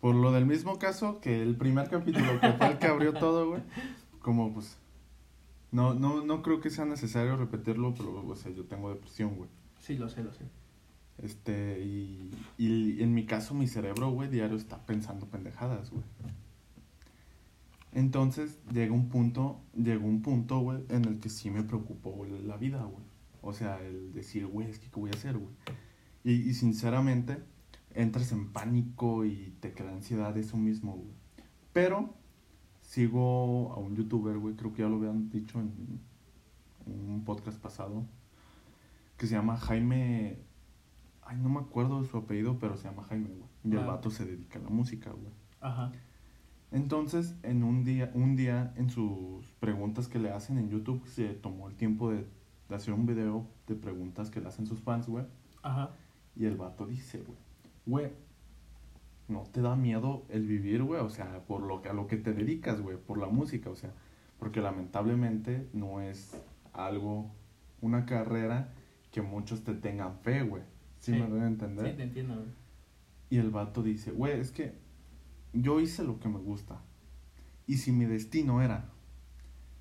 por 0.06 0.14
lo 0.14 0.30
del 0.30 0.46
mismo 0.46 0.78
caso 0.78 1.18
que 1.20 1.42
el 1.42 1.56
primer 1.56 1.88
capítulo 1.88 2.40
que 2.40 2.52
fue 2.52 2.68
el 2.68 2.78
que 2.78 2.86
abrió 2.86 3.12
todo, 3.12 3.48
güey. 3.48 3.62
Como 4.20 4.54
pues 4.54 4.78
No, 5.72 5.94
no, 5.94 6.24
no 6.24 6.42
creo 6.42 6.60
que 6.60 6.70
sea 6.70 6.84
necesario 6.84 7.36
repetirlo, 7.36 7.92
pero, 7.92 8.24
o 8.24 8.36
sea, 8.36 8.52
yo 8.52 8.66
tengo 8.66 8.88
depresión, 8.88 9.34
güey. 9.34 9.50
Sí, 9.80 9.98
lo 9.98 10.08
sé, 10.08 10.22
lo 10.22 10.32
sé. 10.32 10.44
Este, 11.18 11.80
y, 11.80 12.30
y 12.56 13.02
en 13.02 13.14
mi 13.14 13.26
caso, 13.26 13.52
mi 13.52 13.66
cerebro, 13.66 14.12
güey, 14.12 14.28
diario 14.28 14.56
está 14.56 14.86
pensando 14.86 15.26
pendejadas, 15.26 15.90
güey. 15.90 16.04
Entonces, 17.90 18.60
llega 18.72 18.94
un 18.94 19.08
punto, 19.08 19.60
llegó 19.74 20.06
un 20.06 20.22
punto, 20.22 20.60
güey, 20.60 20.84
en 20.88 21.04
el 21.06 21.18
que 21.18 21.30
sí 21.30 21.50
me 21.50 21.64
preocupó 21.64 22.24
la 22.44 22.56
vida, 22.56 22.84
güey. 22.84 23.04
O 23.42 23.52
sea, 23.52 23.82
el 23.82 24.12
decir, 24.12 24.46
güey, 24.46 24.70
es 24.70 24.78
que 24.78 24.88
¿qué 24.88 25.00
voy 25.00 25.10
a 25.10 25.14
hacer, 25.14 25.36
güey? 25.36 25.52
Y, 26.22 26.48
y 26.48 26.54
sinceramente, 26.54 27.38
entras 27.96 28.30
en 28.32 28.52
pánico 28.52 29.24
y 29.24 29.54
te 29.60 29.72
crea 29.72 29.90
ansiedad 29.90 30.36
eso 30.36 30.56
mismo, 30.56 30.92
güey. 30.96 31.10
Pero 31.72 32.14
sigo 32.80 33.72
a 33.72 33.78
un 33.78 33.96
youtuber, 33.96 34.38
güey, 34.38 34.54
creo 34.54 34.72
que 34.72 34.82
ya 34.82 34.88
lo 34.88 34.96
habían 34.96 35.28
dicho 35.30 35.58
en, 35.60 36.00
en 36.86 37.10
un 37.10 37.24
podcast 37.24 37.58
pasado, 37.60 38.04
que 39.16 39.26
se 39.26 39.34
llama 39.34 39.56
Jaime 39.56 40.38
Ay, 41.28 41.38
no 41.38 41.48
me 41.48 41.58
acuerdo 41.58 42.00
de 42.02 42.08
su 42.08 42.16
apellido, 42.18 42.58
pero 42.60 42.76
se 42.76 42.84
llama 42.88 43.02
Jaime, 43.02 43.28
güey. 43.30 43.48
Y 43.64 43.72
el 43.72 43.78
Ah. 43.80 43.86
vato 43.86 44.10
se 44.10 44.24
dedica 44.24 44.60
a 44.60 44.62
la 44.62 44.70
música, 44.70 45.10
güey. 45.10 45.32
Ajá. 45.60 45.90
Entonces, 46.70 47.34
en 47.42 47.64
un 47.64 47.82
día, 47.82 48.12
un 48.14 48.36
día, 48.36 48.72
en 48.76 48.90
sus 48.90 49.44
preguntas 49.58 50.06
que 50.06 50.20
le 50.20 50.30
hacen 50.30 50.56
en 50.58 50.68
YouTube, 50.70 51.04
se 51.06 51.30
tomó 51.34 51.68
el 51.68 51.74
tiempo 51.74 52.10
de, 52.12 52.26
de 52.68 52.74
hacer 52.76 52.94
un 52.94 53.06
video 53.06 53.44
de 53.66 53.74
preguntas 53.74 54.30
que 54.30 54.40
le 54.40 54.46
hacen 54.48 54.66
sus 54.68 54.80
fans, 54.80 55.08
güey. 55.08 55.24
Ajá. 55.62 55.90
Y 56.36 56.44
el 56.44 56.56
vato 56.56 56.86
dice, 56.86 57.18
güey, 57.18 57.38
güey, 57.86 58.10
¿no 59.28 59.42
te 59.44 59.60
da 59.60 59.76
miedo 59.76 60.24
el 60.28 60.46
vivir, 60.46 60.82
güey? 60.82 61.00
O 61.00 61.10
sea, 61.10 61.44
por 61.46 61.62
lo 61.62 61.82
que, 61.82 61.88
a 61.88 61.92
lo 61.92 62.06
que 62.06 62.16
te 62.16 62.32
dedicas, 62.32 62.80
güey, 62.80 62.96
por 62.96 63.18
la 63.18 63.28
música, 63.28 63.70
o 63.70 63.74
sea, 63.76 63.92
porque 64.38 64.60
lamentablemente 64.60 65.68
no 65.72 66.00
es 66.00 66.36
algo, 66.72 67.30
una 67.80 68.04
carrera 68.06 68.72
que 69.10 69.22
muchos 69.22 69.64
te 69.64 69.74
tengan 69.74 70.18
fe, 70.18 70.42
güey. 70.42 70.62
¿Sí, 70.98 71.12
Sí. 71.12 71.18
me 71.18 71.26
deben 71.26 71.44
entender? 71.44 71.90
Sí, 71.90 71.96
te 71.96 72.02
entiendo, 72.02 72.34
güey. 72.34 72.48
Y 73.30 73.38
el 73.38 73.50
vato 73.50 73.82
dice, 73.82 74.10
güey, 74.12 74.38
es 74.38 74.50
que 74.50 74.72
yo 75.52 75.80
hice 75.80 76.04
lo 76.04 76.20
que 76.20 76.28
me 76.28 76.38
gusta. 76.38 76.80
Y 77.66 77.78
si 77.78 77.92
mi 77.92 78.04
destino 78.04 78.62
era 78.62 78.90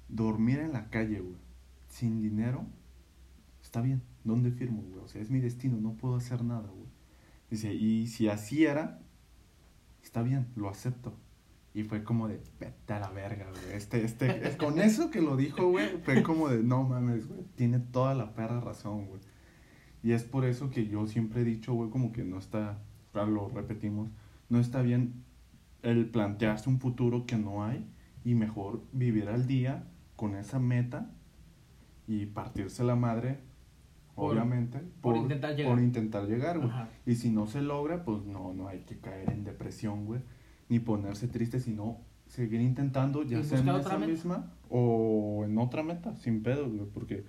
dormir 0.07 0.59
en 0.59 0.73
la 0.73 0.89
calle, 0.89 1.19
güey, 1.19 1.37
sin 1.87 2.21
dinero, 2.21 2.65
está 3.61 3.81
bien, 3.81 4.01
¿dónde 4.23 4.51
firmo, 4.51 4.81
güey? 4.81 4.99
O 5.03 5.07
sea, 5.07 5.21
es 5.21 5.29
mi 5.29 5.39
destino, 5.39 5.77
no 5.77 5.93
puedo 5.93 6.15
hacer 6.15 6.43
nada, 6.43 6.67
güey. 6.69 6.84
Dice, 7.55 7.73
y 7.73 8.07
si 8.07 8.27
así 8.27 8.65
era, 8.65 8.99
está 10.03 10.21
bien, 10.23 10.47
lo 10.57 10.67
acepto. 10.69 11.15
Y 11.73 11.83
fue 11.83 12.03
como 12.03 12.27
de, 12.27 12.41
vete 12.59 12.91
a 12.93 12.99
la 12.99 13.09
verga, 13.11 13.47
güey. 13.49 13.75
Este, 13.77 14.03
este, 14.03 14.45
es- 14.45 14.55
con 14.57 14.77
eso 14.79 15.09
que 15.09 15.21
lo 15.21 15.37
dijo, 15.37 15.69
güey, 15.69 15.87
fue 16.03 16.21
como 16.21 16.49
de, 16.49 16.61
no 16.63 16.83
mames, 16.83 17.27
güey, 17.29 17.41
tiene 17.55 17.79
toda 17.79 18.13
la 18.13 18.33
perra 18.33 18.59
razón, 18.59 19.05
güey. 19.07 19.21
Y 20.03 20.11
es 20.11 20.23
por 20.23 20.43
eso 20.43 20.69
que 20.69 20.87
yo 20.87 21.07
siempre 21.07 21.41
he 21.41 21.43
dicho, 21.45 21.73
güey, 21.73 21.89
como 21.89 22.11
que 22.11 22.25
no 22.25 22.37
está, 22.39 22.81
claro, 23.13 23.31
lo 23.31 23.47
repetimos, 23.47 24.09
no 24.49 24.59
está 24.59 24.81
bien 24.81 25.23
el 25.81 26.09
plantearse 26.09 26.69
un 26.69 26.79
futuro 26.81 27.25
que 27.25 27.37
no 27.37 27.63
hay 27.63 27.85
y 28.25 28.35
mejor 28.35 28.83
vivir 28.91 29.29
al 29.29 29.47
día 29.47 29.87
con 30.17 30.35
esa 30.35 30.59
meta 30.59 31.09
y 32.05 32.25
partirse 32.25 32.83
la 32.83 32.95
madre, 32.95 33.39
Por- 34.15 34.31
obviamente, 34.33 34.79
por 35.01 35.17
intentar 35.17 35.55
llegar. 35.55 35.71
por 35.73 35.83
intentar 35.83 36.25
llegar, 36.25 36.59
güey. 36.59 36.71
Y 37.05 37.15
si 37.15 37.29
no 37.29 37.47
se 37.47 37.61
logra, 37.61 38.03
pues 38.05 38.23
no, 38.25 38.53
no 38.53 38.67
hay 38.69 38.79
que 38.79 38.97
caer 38.97 39.29
en 39.31 39.43
depresión, 39.43 40.05
güey, 40.05 40.21
ni 40.69 40.79
ponerse 40.79 41.27
triste, 41.27 41.59
sino 41.59 41.97
seguir 42.27 42.61
intentando, 42.61 43.23
ya 43.23 43.43
sea 43.43 43.59
en 43.59 43.67
esa 43.69 43.97
meta. 43.97 44.07
misma 44.07 44.51
o 44.69 45.43
en 45.45 45.57
otra 45.57 45.83
meta, 45.83 46.15
sin 46.15 46.41
pedos, 46.43 46.71
güey, 46.73 46.87
porque 46.93 47.25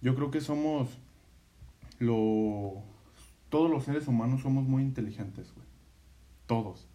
yo 0.00 0.14
creo 0.14 0.30
que 0.30 0.40
somos 0.40 0.98
lo 1.98 2.82
todos 3.48 3.70
los 3.70 3.84
seres 3.84 4.08
humanos 4.08 4.42
somos 4.42 4.64
muy 4.66 4.82
inteligentes, 4.82 5.52
güey. 5.54 5.66
Todos. 6.46 6.86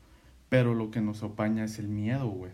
Pero 0.49 0.73
lo 0.75 0.91
que 0.91 1.01
nos 1.01 1.23
opaña 1.23 1.63
es 1.63 1.79
el 1.79 1.87
miedo, 1.87 2.27
güey. 2.29 2.51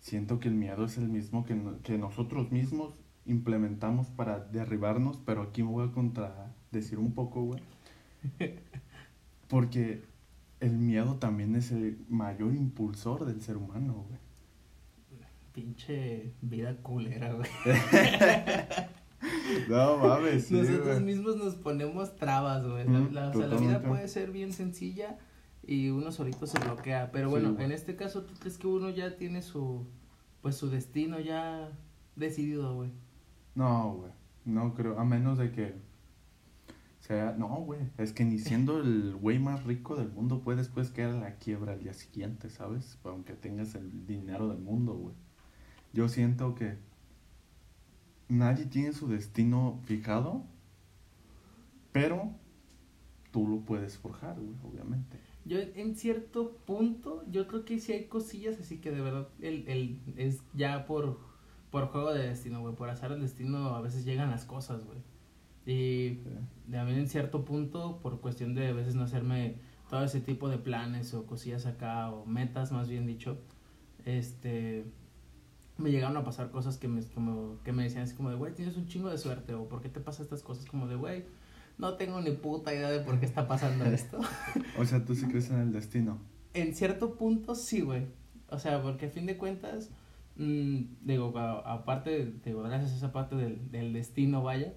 Siento 0.00 0.38
que 0.40 0.48
el 0.48 0.54
miedo 0.54 0.84
es 0.84 0.98
el 0.98 1.08
mismo 1.08 1.44
que, 1.46 1.58
que 1.82 1.96
nosotros 1.96 2.52
mismos 2.52 2.94
implementamos 3.26 4.08
para 4.08 4.40
derribarnos, 4.40 5.18
pero 5.24 5.42
aquí 5.42 5.62
me 5.62 5.70
voy 5.70 5.88
a 5.88 5.92
contradecir 5.92 6.98
un 6.98 7.12
poco, 7.12 7.42
güey. 7.44 7.60
Porque 9.48 10.02
el 10.60 10.72
miedo 10.78 11.16
también 11.16 11.54
es 11.56 11.70
el 11.72 11.98
mayor 12.08 12.54
impulsor 12.54 13.24
del 13.26 13.40
ser 13.42 13.56
humano, 13.56 14.04
güey. 14.08 14.18
Pinche 15.52 16.32
vida 16.42 16.76
culera, 16.82 17.32
güey. 17.32 17.48
No 19.68 19.96
mames, 19.98 20.46
sí, 20.46 20.54
Nosotros 20.54 20.84
güey. 20.86 21.00
mismos 21.00 21.36
nos 21.36 21.54
ponemos 21.54 22.14
trabas, 22.16 22.66
güey. 22.66 22.84
La, 22.86 22.98
Mm, 23.00 23.12
la- 23.14 23.30
o 23.30 23.32
sea, 23.32 23.46
la 23.46 23.56
vida 23.56 23.82
puede 23.82 24.08
ser 24.08 24.30
bien 24.32 24.52
sencilla 24.52 25.18
y 25.66 25.88
uno 25.90 26.12
solito 26.12 26.46
se 26.46 26.58
bloquea. 26.58 27.10
Pero 27.12 27.30
bueno, 27.30 27.54
Sí, 27.56 27.62
en 27.64 27.72
este 27.72 27.96
caso, 27.96 28.22
¿tú 28.24 28.34
crees 28.38 28.58
que 28.58 28.66
uno 28.66 28.90
ya 28.90 29.16
tiene 29.16 29.40
su, 29.42 29.86
pues 30.42 30.56
su 30.56 30.68
destino 30.68 31.20
ya 31.20 31.70
decidido, 32.16 32.74
güey? 32.74 32.90
No, 33.54 33.94
güey. 33.94 34.12
No 34.44 34.74
creo. 34.74 34.98
A 34.98 35.04
menos 35.04 35.38
de 35.38 35.52
que 35.52 35.74
sea. 37.00 37.34
No, 37.38 37.48
güey. 37.48 37.80
Es 37.98 38.12
que 38.12 38.24
ni 38.24 38.38
siendo 38.38 38.80
el 38.80 39.14
güey 39.16 39.38
más 39.38 39.64
rico 39.64 39.96
del 39.96 40.10
mundo 40.10 40.40
puedes 40.42 40.66
después 40.66 40.90
quedar 40.90 41.16
a 41.16 41.20
la 41.20 41.36
quiebra 41.36 41.72
al 41.72 41.80
día 41.80 41.94
siguiente, 41.94 42.50
¿sabes? 42.50 42.98
Aunque 43.04 43.34
tengas 43.34 43.74
el 43.74 44.06
dinero 44.06 44.48
del 44.48 44.58
mundo, 44.58 44.94
güey. 44.94 45.14
Yo 45.92 46.08
siento 46.08 46.54
que 46.54 46.76
nadie 48.28 48.66
tiene 48.66 48.92
su 48.92 49.08
destino 49.08 49.80
fijado, 49.84 50.44
pero 51.92 52.32
tú 53.30 53.46
lo 53.46 53.60
puedes 53.60 53.98
forjar, 53.98 54.38
güey, 54.40 54.54
obviamente. 54.64 55.18
Yo 55.44 55.58
en 55.58 55.94
cierto 55.94 56.56
punto, 56.66 57.22
yo 57.30 57.46
creo 57.46 57.64
que 57.64 57.78
sí 57.78 57.92
hay 57.92 58.06
cosillas 58.06 58.58
así 58.58 58.78
que 58.78 58.90
de 58.90 59.02
verdad 59.02 59.28
el, 59.40 59.68
el, 59.68 60.00
es 60.16 60.42
ya 60.54 60.86
por, 60.86 61.20
por 61.74 61.88
juego 61.88 62.14
de 62.14 62.28
destino, 62.28 62.60
güey. 62.60 62.76
Por 62.76 62.88
azar 62.88 63.10
el 63.10 63.20
destino 63.20 63.74
a 63.74 63.80
veces 63.80 64.04
llegan 64.04 64.30
las 64.30 64.44
cosas, 64.44 64.84
güey. 64.84 64.98
Y 65.66 66.20
también 66.70 67.00
en 67.00 67.08
cierto 67.08 67.44
punto, 67.44 67.98
por 68.00 68.20
cuestión 68.20 68.54
de 68.54 68.68
a 68.68 68.72
veces 68.72 68.94
no 68.94 69.02
hacerme 69.02 69.56
todo 69.90 70.04
ese 70.04 70.20
tipo 70.20 70.48
de 70.48 70.58
planes 70.58 71.12
o 71.14 71.26
cosillas 71.26 71.66
acá, 71.66 72.12
o 72.12 72.26
metas 72.26 72.70
más 72.70 72.88
bien 72.88 73.08
dicho, 73.08 73.38
este, 74.04 74.84
me 75.76 75.90
llegaron 75.90 76.16
a 76.16 76.22
pasar 76.22 76.52
cosas 76.52 76.78
que 76.78 76.86
me, 76.86 77.02
como, 77.06 77.58
que 77.64 77.72
me 77.72 77.82
decían 77.82 78.04
así 78.04 78.14
como 78.14 78.30
de, 78.30 78.36
güey, 78.36 78.54
tienes 78.54 78.76
un 78.76 78.86
chingo 78.86 79.10
de 79.10 79.18
suerte, 79.18 79.54
o 79.54 79.68
¿por 79.68 79.82
qué 79.82 79.88
te 79.88 79.98
pasa 79.98 80.22
estas 80.22 80.44
cosas? 80.44 80.66
Como 80.66 80.86
de, 80.86 80.94
güey, 80.94 81.24
no 81.76 81.94
tengo 81.94 82.20
ni 82.20 82.30
puta 82.30 82.72
idea 82.72 82.88
de 82.88 83.00
por 83.00 83.18
qué 83.18 83.26
está 83.26 83.48
pasando 83.48 83.84
esto. 83.86 84.20
O 84.78 84.84
sea, 84.84 85.04
tú 85.04 85.16
sí 85.16 85.26
crees 85.26 85.50
en 85.50 85.58
el 85.58 85.72
destino. 85.72 86.20
en 86.52 86.72
cierto 86.72 87.16
punto 87.16 87.56
sí, 87.56 87.80
güey. 87.80 88.06
O 88.48 88.60
sea, 88.60 88.80
porque 88.80 89.06
a 89.06 89.10
fin 89.10 89.26
de 89.26 89.36
cuentas, 89.36 89.90
mm, 90.36 90.80
digo, 91.02 91.32
aparte, 91.38 92.32
digo, 92.44 92.62
gracias 92.62 92.92
a 92.92 92.96
esa 92.96 93.12
parte 93.12 93.36
del, 93.36 93.70
del 93.70 93.92
destino, 93.92 94.42
vaya, 94.42 94.72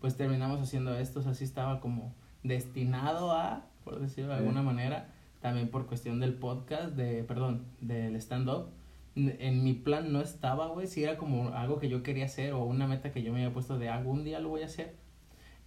pues 0.00 0.16
terminamos 0.16 0.60
haciendo 0.60 0.96
esto, 0.98 1.20
o 1.20 1.22
sea, 1.22 1.34
sí 1.34 1.44
estaba 1.44 1.80
como 1.80 2.14
destinado 2.42 3.32
a, 3.32 3.66
por 3.84 4.00
decirlo 4.00 4.30
de 4.32 4.36
Sí. 4.38 4.42
alguna 4.42 4.62
manera, 4.62 5.08
también 5.40 5.68
por 5.68 5.86
cuestión 5.86 6.20
del 6.20 6.34
podcast, 6.34 6.94
de, 6.94 7.24
perdón, 7.24 7.64
del 7.80 8.16
stand-up. 8.16 8.68
En 9.14 9.62
mi 9.62 9.74
plan 9.74 10.10
no 10.12 10.20
estaba, 10.22 10.68
güey, 10.68 10.86
si 10.86 11.04
era 11.04 11.18
como 11.18 11.48
algo 11.50 11.78
que 11.78 11.88
yo 11.90 12.02
quería 12.02 12.24
hacer 12.24 12.54
o 12.54 12.64
una 12.64 12.86
meta 12.86 13.12
que 13.12 13.22
yo 13.22 13.32
me 13.32 13.40
había 13.42 13.52
puesto 13.52 13.78
de 13.78 13.88
algún 13.90 14.24
día 14.24 14.40
lo 14.40 14.48
voy 14.48 14.62
a 14.62 14.66
hacer. 14.66 14.96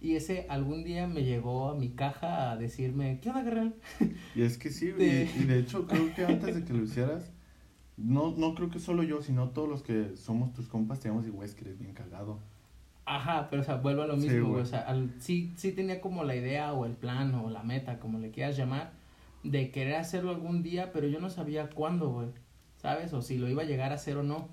Y 0.00 0.16
ese 0.16 0.46
algún 0.48 0.82
día 0.84 1.06
me 1.06 1.22
llegó 1.24 1.68
a 1.70 1.74
mi 1.76 1.90
caja 1.90 2.50
a 2.50 2.56
decirme, 2.56 3.20
¿qué 3.22 3.28
onda, 3.30 3.44
carnal? 3.44 3.74
Y 4.34 4.42
es 4.42 4.58
que 4.58 4.70
sí, 4.70 4.86
De- 4.92 5.30
y, 5.38 5.42
y 5.42 5.44
de 5.44 5.60
hecho 5.60 5.86
creo 5.86 6.12
que 6.14 6.24
antes 6.26 6.54
de 6.56 6.64
que 6.64 6.72
lo 6.72 6.82
hicieras, 6.82 7.30
no, 7.96 8.32
no 8.36 8.54
creo 8.54 8.70
que 8.70 8.78
solo 8.78 9.02
yo, 9.02 9.22
sino 9.22 9.50
todos 9.50 9.68
los 9.68 9.82
que 9.82 10.16
somos 10.16 10.52
tus 10.52 10.68
compas 10.68 11.00
te 11.00 11.08
digamos, 11.08 11.28
güey, 11.30 11.48
es 11.48 11.54
que 11.54 11.64
eres 11.64 11.78
bien 11.78 11.94
cagado. 11.94 12.38
Ajá, 13.04 13.48
pero 13.50 13.62
o 13.62 13.64
sea, 13.64 13.76
vuelvo 13.76 14.02
a 14.02 14.06
lo 14.06 14.16
mismo, 14.16 14.30
güey. 14.40 14.50
güey. 14.50 14.62
O 14.62 14.66
sea, 14.66 14.80
al- 14.80 15.14
sí, 15.20 15.52
sí 15.56 15.72
tenía 15.72 16.00
como 16.00 16.24
la 16.24 16.34
idea 16.34 16.72
o 16.72 16.86
el 16.86 16.92
plan 16.92 17.34
o 17.36 17.48
la 17.50 17.62
meta, 17.62 17.98
como 18.00 18.18
le 18.18 18.30
quieras 18.32 18.56
llamar, 18.56 18.92
de 19.44 19.70
querer 19.70 19.94
hacerlo 19.94 20.30
algún 20.30 20.62
día, 20.62 20.90
pero 20.92 21.06
yo 21.06 21.20
no 21.20 21.30
sabía 21.30 21.70
cuándo, 21.70 22.10
güey. 22.10 22.28
¿Sabes? 22.78 23.12
O 23.12 23.22
si 23.22 23.38
lo 23.38 23.48
iba 23.48 23.62
a 23.62 23.66
llegar 23.66 23.92
a 23.92 23.94
hacer 23.94 24.16
o 24.16 24.22
no. 24.22 24.48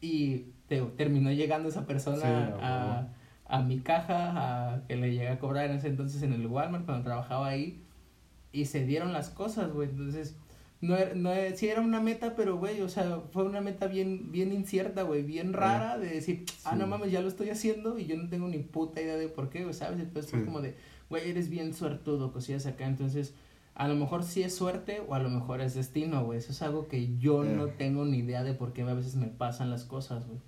Y 0.00 0.46
te, 0.66 0.80
terminó 0.96 1.30
llegando 1.30 1.68
esa 1.68 1.86
persona 1.86 2.16
Sí, 2.16 2.54
a, 2.62 3.08
a 3.46 3.62
mi 3.62 3.80
caja, 3.80 4.72
a 4.74 4.86
que 4.86 4.96
le 4.96 5.12
llegué 5.12 5.28
a 5.28 5.38
cobrar 5.38 5.66
en 5.66 5.76
ese 5.76 5.88
entonces 5.88 6.22
en 6.22 6.32
el 6.32 6.46
Walmart 6.46 6.84
cuando 6.86 7.04
trabajaba 7.04 7.48
ahí. 7.48 7.82
Y 8.50 8.64
se 8.64 8.84
dieron 8.86 9.12
las 9.12 9.28
cosas, 9.30 9.72
güey. 9.72 9.88
Entonces, 9.90 10.38
no 10.80 10.96
era, 10.96 11.14
no 11.14 11.32
era- 11.32 11.56
sí 11.56 11.68
era 11.68 11.80
una 11.80 12.00
meta, 12.00 12.34
pero, 12.36 12.56
güey, 12.58 12.80
o 12.82 12.88
sea, 12.88 13.20
fue 13.32 13.44
una 13.44 13.60
meta 13.60 13.86
bien, 13.88 14.30
bien 14.30 14.52
incierta, 14.52 15.02
güey, 15.02 15.22
bien 15.22 15.52
rara 15.52 15.98
de 15.98 16.08
decir, 16.08 16.44
ah, 16.64 16.76
no 16.76 16.86
mames, 16.86 17.10
ya 17.10 17.20
lo 17.20 17.28
estoy 17.28 17.50
haciendo 17.50 17.98
y 17.98 18.06
yo 18.06 18.16
no 18.16 18.28
tengo 18.28 18.46
ni 18.48 18.58
puta 18.58 19.00
idea 19.02 19.16
de 19.16 19.28
por 19.28 19.50
qué, 19.50 19.62
güey, 19.62 19.74
¿sabes? 19.74 19.98
Entonces 20.00 20.30
fue 20.30 20.40
Sí. 20.40 20.44
como 20.46 20.60
de, 20.60 20.76
güey, 21.10 21.28
eres 21.30 21.48
bien 21.50 21.74
suertudo, 21.74 22.32
cosillas 22.32 22.66
acá. 22.66 22.86
Entonces, 22.86 23.34
a 23.74 23.88
lo 23.88 23.94
mejor 23.96 24.22
sí 24.24 24.42
es 24.42 24.54
suerte 24.54 25.00
o 25.08 25.14
a 25.14 25.18
lo 25.20 25.30
mejor 25.30 25.60
es 25.60 25.74
destino, 25.74 26.24
güey. 26.24 26.38
Eso 26.38 26.52
es 26.52 26.62
algo 26.62 26.86
que 26.88 27.16
yo 27.18 27.44
no 27.44 27.66
tengo 27.68 28.04
ni 28.04 28.18
idea 28.18 28.42
de 28.44 28.54
por 28.54 28.72
qué 28.72 28.82
a 28.82 28.94
veces 28.94 29.14
me 29.16 29.26
pasan 29.28 29.70
las 29.70 29.84
cosas, 29.84 30.26
güey. 30.26 30.40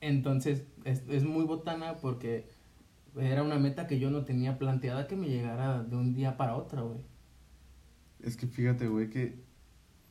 Entonces, 0.00 0.64
es, 0.84 1.02
es 1.08 1.24
muy 1.24 1.44
botana 1.44 1.96
porque 2.00 2.46
era 3.16 3.42
una 3.42 3.58
meta 3.58 3.86
que 3.88 3.98
yo 3.98 4.10
no 4.10 4.24
tenía 4.24 4.58
planteada 4.58 5.08
que 5.08 5.16
me 5.16 5.28
llegara 5.28 5.82
de 5.82 5.96
un 5.96 6.14
día 6.14 6.36
para 6.36 6.56
otro, 6.56 6.88
güey. 6.90 7.00
Es 8.22 8.36
que 8.36 8.46
fíjate, 8.46 8.88
güey, 8.88 9.10
que 9.10 9.38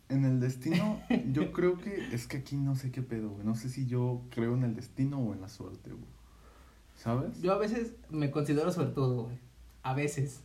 en 0.09 0.23
el 0.25 0.39
destino, 0.39 1.01
yo 1.31 1.51
creo 1.51 1.77
que 1.77 2.13
es 2.13 2.27
que 2.27 2.37
aquí 2.37 2.55
no 2.57 2.75
sé 2.75 2.91
qué 2.91 3.01
pedo, 3.01 3.29
güey. 3.29 3.45
No 3.45 3.55
sé 3.55 3.69
si 3.69 3.85
yo 3.87 4.23
creo 4.29 4.55
en 4.55 4.63
el 4.63 4.75
destino 4.75 5.19
o 5.19 5.33
en 5.33 5.41
la 5.41 5.49
suerte, 5.49 5.91
güey. 5.91 6.17
¿Sabes? 6.95 7.41
Yo 7.41 7.53
a 7.53 7.57
veces 7.57 7.93
me 8.09 8.31
considero 8.31 8.71
suertudo, 8.71 9.25
güey. 9.25 9.37
A 9.83 9.93
veces. 9.93 10.41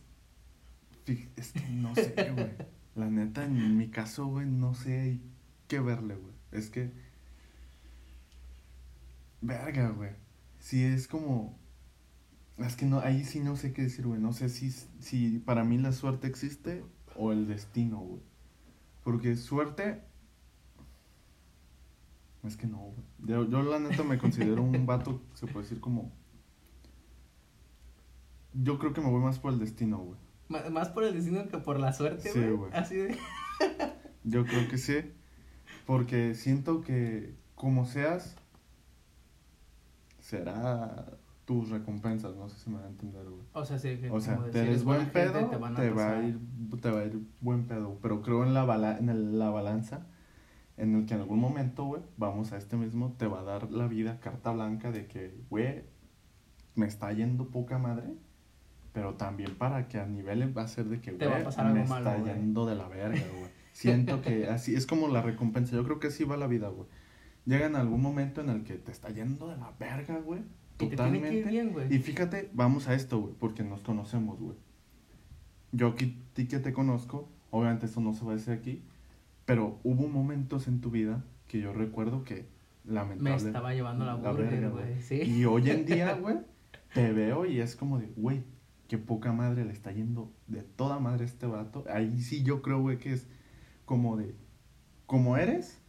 Fí- 1.05 1.27
Es 1.35 1.51
que 1.53 1.67
no 1.69 1.95
sé, 1.95 2.13
güey. 2.35 2.51
La 2.95 3.09
neta, 3.09 3.43
en 3.45 3.77
mi 3.77 3.89
caso, 3.89 4.27
güey, 4.27 4.45
no 4.45 4.73
sé 4.75 5.19
qué 5.67 5.79
verle, 5.79 6.15
güey. 6.15 6.33
Es 6.51 6.69
que. 6.69 6.91
Verga, 9.41 9.89
güey. 9.89 10.11
Si 10.59 10.83
es 10.83 11.07
como. 11.07 11.57
Es 12.57 12.75
que 12.75 12.85
no, 12.85 12.99
ahí 12.99 13.23
sí 13.25 13.39
no 13.39 13.55
sé 13.55 13.73
qué 13.73 13.81
decir, 13.83 14.05
güey. 14.05 14.21
No 14.21 14.31
sé 14.31 14.47
si, 14.49 14.71
si 14.99 15.39
para 15.39 15.63
mí 15.63 15.77
la 15.79 15.91
suerte 15.91 16.27
existe 16.27 16.83
o 17.15 17.31
el 17.31 17.47
destino, 17.47 17.99
güey. 17.99 18.21
Porque 19.03 19.35
suerte. 19.35 20.01
Es 22.43 22.57
que 22.57 22.67
no, 22.67 22.77
güey. 22.77 23.03
Yo, 23.19 23.49
yo 23.49 23.63
la 23.63 23.79
neta 23.79 24.03
me 24.03 24.17
considero 24.17 24.61
un 24.63 24.85
vato, 24.85 25.21
se 25.33 25.47
puede 25.47 25.63
decir 25.63 25.79
como. 25.79 26.11
Yo 28.53 28.77
creo 28.77 28.93
que 28.93 29.01
me 29.01 29.09
voy 29.09 29.21
más 29.21 29.39
por 29.39 29.53
el 29.53 29.59
destino, 29.59 29.97
güey. 29.99 30.19
Más 30.71 30.89
por 30.89 31.03
el 31.03 31.13
destino 31.13 31.47
que 31.47 31.57
por 31.57 31.79
la 31.79 31.93
suerte, 31.93 32.29
Sí, 32.29 32.39
güey. 32.39 32.51
güey. 32.51 32.73
Así 32.73 32.95
de... 32.95 33.17
Yo 34.23 34.45
creo 34.45 34.67
que 34.69 34.77
sí. 34.77 35.11
Porque 35.87 36.35
siento 36.35 36.81
que 36.81 37.33
como 37.55 37.85
seas, 37.85 38.35
será 40.19 41.17
tus 41.45 41.69
recompensas. 41.69 42.35
No 42.35 42.47
sé 42.49 42.59
si 42.59 42.69
me 42.69 42.77
va 42.77 42.85
a 42.85 42.89
entender, 42.89 43.23
güey. 43.27 43.41
O 43.53 43.65
sea, 43.65 43.79
sí, 43.79 43.97
que 43.97 44.09
O 44.11 44.19
sea, 44.19 44.35
como 44.35 44.49
te 44.49 44.61
eres 44.61 44.83
buen 44.83 44.99
gente, 45.01 45.13
pedo, 45.13 45.49
te 45.49 45.57
van 45.57 45.73
a 45.73 45.79
te 45.79 45.89
va, 45.89 46.11
a 46.19 46.23
ir, 46.23 46.39
te 46.77 46.89
va 46.91 47.01
a 47.01 47.05
ir 47.05 47.19
buen 47.41 47.65
pedo. 47.65 47.97
Pero 48.01 48.21
creo 48.21 48.43
en 48.43 48.53
la, 48.53 48.65
bala, 48.65 48.97
en 48.97 49.09
el- 49.09 49.37
la 49.39 49.49
balanza 49.49 50.05
en 50.77 50.95
el 50.95 51.05
que 51.05 51.13
en 51.13 51.19
algún 51.21 51.39
momento, 51.39 51.85
güey, 51.85 52.01
vamos 52.17 52.51
a 52.51 52.57
este 52.57 52.75
mismo, 52.77 53.13
te 53.17 53.27
va 53.27 53.41
a 53.41 53.43
dar 53.43 53.71
la 53.71 53.87
vida 53.87 54.19
carta 54.19 54.51
blanca 54.51 54.91
de 54.91 55.05
que, 55.05 55.35
güey, 55.49 55.83
me 56.75 56.87
está 56.87 57.11
yendo 57.13 57.47
poca 57.49 57.77
madre. 57.77 58.05
Pero 58.91 59.15
también 59.15 59.55
para 59.55 59.87
que 59.87 59.99
a 59.99 60.05
nivel 60.05 60.55
va 60.55 60.63
a 60.63 60.67
ser 60.67 60.85
de 60.85 60.99
que, 61.01 61.11
güey, 61.13 61.27
me 61.29 61.35
algo 61.35 61.85
malo, 61.85 62.09
está 62.09 62.17
güey. 62.21 62.33
yendo 62.33 62.65
de 62.65 62.75
la 62.75 62.87
verga, 62.87 63.21
güey. 63.37 63.51
Siento 63.71 64.21
que 64.21 64.47
así 64.47 64.75
es 64.75 64.85
como 64.85 65.07
la 65.07 65.21
recompensa. 65.23 65.75
Yo 65.75 65.83
creo 65.83 65.99
que 65.99 66.07
así 66.07 66.23
va 66.25 66.37
la 66.37 66.45
vida, 66.47 66.67
güey. 66.69 66.87
Llega 67.45 67.65
en 67.65 67.75
algún 67.75 68.01
momento 68.01 68.41
en 68.41 68.49
el 68.49 68.63
que 68.63 68.75
te 68.75 68.91
está 68.91 69.09
yendo 69.09 69.47
de 69.49 69.57
la 69.57 69.71
verga, 69.79 70.19
güey. 70.19 70.41
Y 70.79 70.87
te 70.87 70.95
tiene 70.95 71.21
que 71.21 71.33
ir 71.33 71.43
Totalmente. 71.43 71.49
bien. 71.49 71.87
Y 71.91 71.97
fíjate, 71.99 72.49
vamos 72.53 72.87
a 72.87 72.93
esto, 72.93 73.19
güey, 73.19 73.33
porque 73.39 73.63
nos 73.63 73.81
conocemos, 73.81 74.39
güey. 74.39 74.55
Yo 75.73 75.89
aquí, 75.89 76.17
ti 76.33 76.47
que 76.47 76.59
te 76.59 76.71
conozco, 76.71 77.27
obviamente 77.51 77.87
eso 77.87 77.99
no 77.99 78.13
se 78.13 78.23
va 78.23 78.31
a 78.31 78.35
decir 78.35 78.53
aquí, 78.53 78.83
pero 79.45 79.79
hubo 79.83 80.07
momentos 80.07 80.67
en 80.67 80.79
tu 80.79 80.89
vida 80.89 81.25
que 81.47 81.59
yo 81.59 81.73
recuerdo 81.73 82.23
que 82.23 82.45
lamentable. 82.85 83.41
Me 83.41 83.49
estaba 83.49 83.73
llevando 83.73 84.05
la 84.05 84.15
burger, 84.15 84.69
güey, 84.69 85.01
sí. 85.01 85.21
Y 85.23 85.43
hoy 85.45 85.69
en 85.69 85.85
día, 85.85 86.13
güey, 86.21 86.37
te 86.93 87.11
veo 87.11 87.45
y 87.45 87.59
es 87.59 87.75
como 87.75 87.97
de, 87.97 88.07
güey, 88.15 88.43
qué 88.87 88.97
poca 88.97 89.33
madre 89.33 89.65
le 89.65 89.73
está 89.73 89.91
yendo 89.91 90.31
de 90.47 90.61
toda 90.61 90.99
madre 90.99 91.25
este 91.25 91.47
vato. 91.47 91.83
Ahí 91.89 92.21
sí 92.21 92.43
yo 92.43 92.61
creo, 92.61 92.79
güey, 92.79 92.99
que 92.99 93.13
es 93.13 93.27
como 93.85 94.15
de, 94.15 94.35
como 95.07 95.37
eres, 95.37 95.81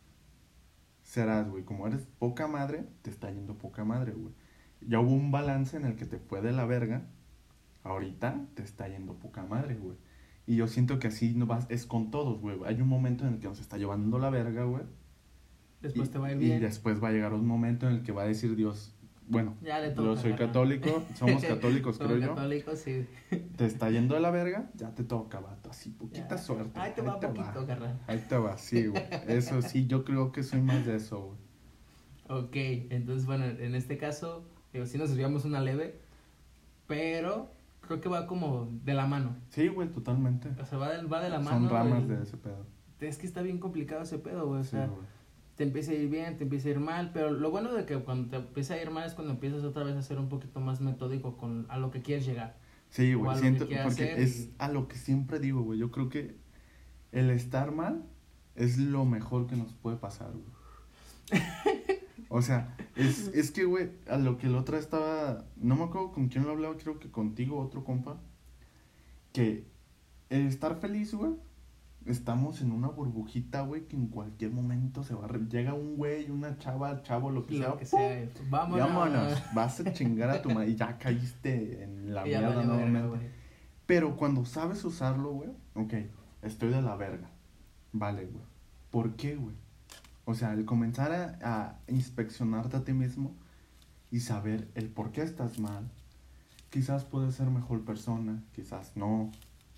serás, 1.03 1.49
güey. 1.49 1.65
Como 1.65 1.87
eres 1.87 2.07
poca 2.19 2.47
madre, 2.47 2.87
te 3.03 3.11
está 3.11 3.31
yendo 3.31 3.59
poca 3.59 3.85
madre, 3.85 4.13
güey. 4.13 4.35
Ya 4.81 5.01
hubo 5.01 5.13
un 5.13 5.31
balance 5.31 5.77
en 5.77 5.85
el 5.85 5.97
que 5.97 6.07
te 6.07 6.19
fue 6.19 6.41
de 6.41 6.53
la 6.53 6.65
verga. 6.65 7.07
Ahorita 7.85 8.47
te 8.55 8.63
está 8.63 8.89
yendo 8.89 9.15
poca 9.15 9.45
madre, 9.45 9.77
güey. 9.77 9.97
Y 10.47 10.57
yo 10.57 10.67
siento 10.67 10.99
que 10.99 11.09
así 11.09 11.35
no 11.35 11.47
vas, 11.47 11.67
es 11.71 11.87
con 11.87 12.11
todos, 12.11 12.41
güey. 12.41 12.59
Hay 12.67 12.81
un 12.81 12.89
momento 12.89 13.27
en 13.27 13.35
el 13.35 13.41
que 13.41 13.49
nos 13.49 13.61
está 13.61 13.79
llevando 13.79 14.19
la 14.19 14.31
verga, 14.31 14.65
güey. 14.65 14.83
Después 15.81 16.09
y, 16.09 16.13
te 16.13 16.19
va 16.19 16.29
a 16.29 16.33
ir 16.33 16.37
y 16.39 16.47
bien. 16.47 16.61
después 16.61 17.03
va 17.03 17.09
a 17.09 17.13
llegar 17.13 17.33
un 17.35 17.47
momento 17.47 17.87
en 17.89 17.97
el 17.97 18.03
que 18.03 18.13
va 18.13 18.23
a 18.23 18.27
decir 18.27 18.57
Dios, 18.57 18.95
bueno, 19.27 19.57
Ya 19.63 19.81
le 19.81 19.95
yo 19.95 20.17
soy 20.17 20.35
católico, 20.35 21.03
somos 21.15 21.43
católicos, 21.47 21.99
creo 21.99 22.19
yo. 22.19 22.35
católicos, 22.35 22.79
sí. 22.79 23.07
Te 23.57 23.65
está 23.67 23.91
yendo 23.91 24.15
de 24.15 24.21
la 24.21 24.31
verga, 24.31 24.71
ya 24.75 24.95
te 24.95 25.05
toca, 25.05 25.41
vato. 25.41 25.71
Así, 25.71 25.91
poquita 25.91 26.37
Ya. 26.37 26.39
suerte. 26.39 26.79
Ahí 26.79 26.93
te 26.95 27.03
va 27.03 27.19
poquito, 27.21 27.67
carnal. 27.67 28.01
Ahí 28.07 28.23
te 28.29 28.37
va, 28.37 28.57
sí, 28.59 28.87
güey. 28.87 29.03
Eso 29.29 29.63
sí, 29.63 29.87
yo 29.87 30.05
creo 30.05 30.33
que 30.33 30.43
soy 30.43 30.61
más 30.61 30.85
de 30.85 30.97
eso, 30.97 31.21
güey. 31.21 31.39
Ok, 32.41 32.57
entonces, 32.91 33.27
bueno, 33.27 33.45
en 33.45 33.75
este 33.75 33.97
caso, 33.99 34.45
digo, 34.73 34.87
sí 34.87 34.97
nos 34.99 35.09
desviamos 35.11 35.45
una 35.45 35.61
leve, 35.61 36.01
pero 36.87 37.51
creo 37.87 38.01
que 38.01 38.09
va 38.09 38.27
como 38.27 38.69
de 38.85 38.95
la 38.95 39.07
mano. 39.07 39.37
Sí, 39.51 39.69
güey, 39.69 39.89
totalmente. 39.89 40.49
O 40.61 40.67
sea, 40.67 40.79
va 40.79 40.91
de, 40.91 41.03
va 41.07 41.23
de 41.23 41.31
la 41.31 41.39
mano. 41.39 41.61
Son 41.61 41.69
ramas 41.71 42.09
de 42.09 42.23
ese 42.23 42.37
pedo. 42.37 42.67
Es 43.01 43.19
que 43.19 43.27
está 43.27 43.43
bien 43.43 43.59
complicado 43.59 44.03
ese 44.03 44.19
pedo, 44.19 44.47
güey. 44.47 44.61
O 44.61 44.65
Sí, 44.65 44.71
sea, 44.71 44.87
güey. 44.87 45.01
te 45.57 45.65
empieza 45.65 45.93
a 45.93 45.95
ir 45.95 46.09
bien, 46.09 46.37
te 46.39 46.45
empieza 46.45 46.69
a 46.69 46.71
ir 46.73 46.81
mal, 46.81 47.11
pero 47.13 47.31
lo 47.31 47.51
bueno 47.51 47.73
de 47.73 47.85
que 47.85 47.97
cuando 47.99 48.31
te 48.31 48.37
empieza 48.37 48.75
a 48.75 48.83
ir 48.83 48.91
mal 48.91 49.07
es 49.07 49.15
cuando 49.15 49.35
empiezas 49.35 49.63
otra 49.65 49.85
vez 49.85 49.95
a 49.97 50.03
ser 50.03 50.19
un 50.19 50.29
poquito 50.29 50.61
más 50.61 50.81
metódico 50.81 51.37
con 51.37 51.67
a 51.69 51.79
lo 51.79 51.91
que 51.91 52.01
quieres 52.03 52.25
llegar. 52.27 52.57
Sí, 52.91 53.13
güey, 53.15 53.37
siento, 53.39 53.67
porque 53.83 54.23
es 54.23 54.41
y- 54.47 54.55
a 54.59 54.69
lo 54.69 54.89
que 54.89 54.97
siempre 54.97 55.39
digo, 55.41 55.63
güey. 55.63 55.79
Yo 55.79 55.91
creo 55.91 56.09
que 56.09 56.37
el 57.13 57.29
estar 57.31 57.73
mal 57.73 58.05
es 58.55 58.79
lo 58.79 59.05
mejor 59.05 59.47
que 59.47 59.57
nos 59.57 59.73
puede 59.75 59.97
pasar, 59.97 60.31
güey. 60.33 60.55
O 62.37 62.43
sea, 62.43 62.75
es, 62.97 63.29
es 63.29 63.53
que, 63.53 63.65
güey, 63.65 63.91
a 64.11 64.17
lo 64.17 64.39
que 64.39 64.49
el 64.49 64.57
otro 64.57 64.77
estaba, 64.77 65.45
no 65.57 65.77
me 65.77 65.85
acuerdo 65.85 66.11
con 66.11 66.27
quién 66.27 66.43
lo 66.45 66.51
hablaba, 66.51 66.77
creo 66.77 66.99
que 66.99 67.09
contigo, 67.09 67.61
otro 67.61 67.85
compa, 67.85 68.17
que 69.33 69.65
el 70.31 70.49
estar 70.49 70.75
feliz, 70.81 71.15
güey, 71.15 71.31
estamos 72.07 72.61
en 72.61 72.73
una 72.73 72.89
burbujita, 72.89 73.61
güey, 73.63 73.87
que 73.87 73.95
en 73.95 74.09
cualquier 74.09 74.51
momento 74.51 75.05
se 75.05 75.15
va 75.15 75.27
a... 75.27 75.29
re- 75.29 75.47
Llega 75.49 75.75
un 75.75 75.95
güey, 75.97 76.29
una 76.29 76.59
chava, 76.59 77.03
chavo, 77.03 77.31
lo 77.31 77.47
que 77.47 77.57
sea, 77.57 77.69
Lo 77.69 77.79
que 77.79 77.87
¡pum! 77.87 78.01
sea. 78.01 78.29
Vámonos. 78.51 78.89
Vámonos, 78.89 79.43
vas 79.55 79.79
a 79.81 79.93
chingar 79.93 80.31
a 80.31 80.43
tu 80.43 80.51
madre 80.51 80.71
y 80.71 80.75
ya 80.75 80.99
caíste 80.99 81.85
en 81.85 82.15
la 82.15 82.25
mierda 82.25 82.49
verga, 82.49 82.65
nuevamente. 82.65 83.31
Pero 83.87 84.17
cuando 84.17 84.45
sabes 84.45 84.85
usarlo, 84.85 85.31
güey, 85.31 85.51
ok, 85.75 85.95
estoy 86.43 86.71
de 86.71 86.83
la 86.83 86.97
verga. 86.97 87.31
Vale, 87.93 88.27
güey. 88.27 88.45
¿Por 88.91 89.15
qué, 89.15 89.37
güey? 89.37 89.55
O 90.25 90.35
sea, 90.35 90.53
el 90.55 90.65
comenzar 90.65 91.13
a, 91.13 91.39
a 91.43 91.79
inspeccionarte 91.89 92.77
a 92.77 92.85
ti 92.85 92.93
mismo 92.93 93.35
y 94.11 94.21
saber 94.21 94.71
el 94.75 94.89
por 94.89 95.13
qué 95.13 95.23
estás 95.23 95.59
mal. 95.59 95.91
Quizás 96.71 97.05
puedes 97.05 97.35
ser 97.35 97.51
mejor 97.51 97.85
persona, 97.85 98.43
quizás 98.55 98.97
no. 98.97 99.31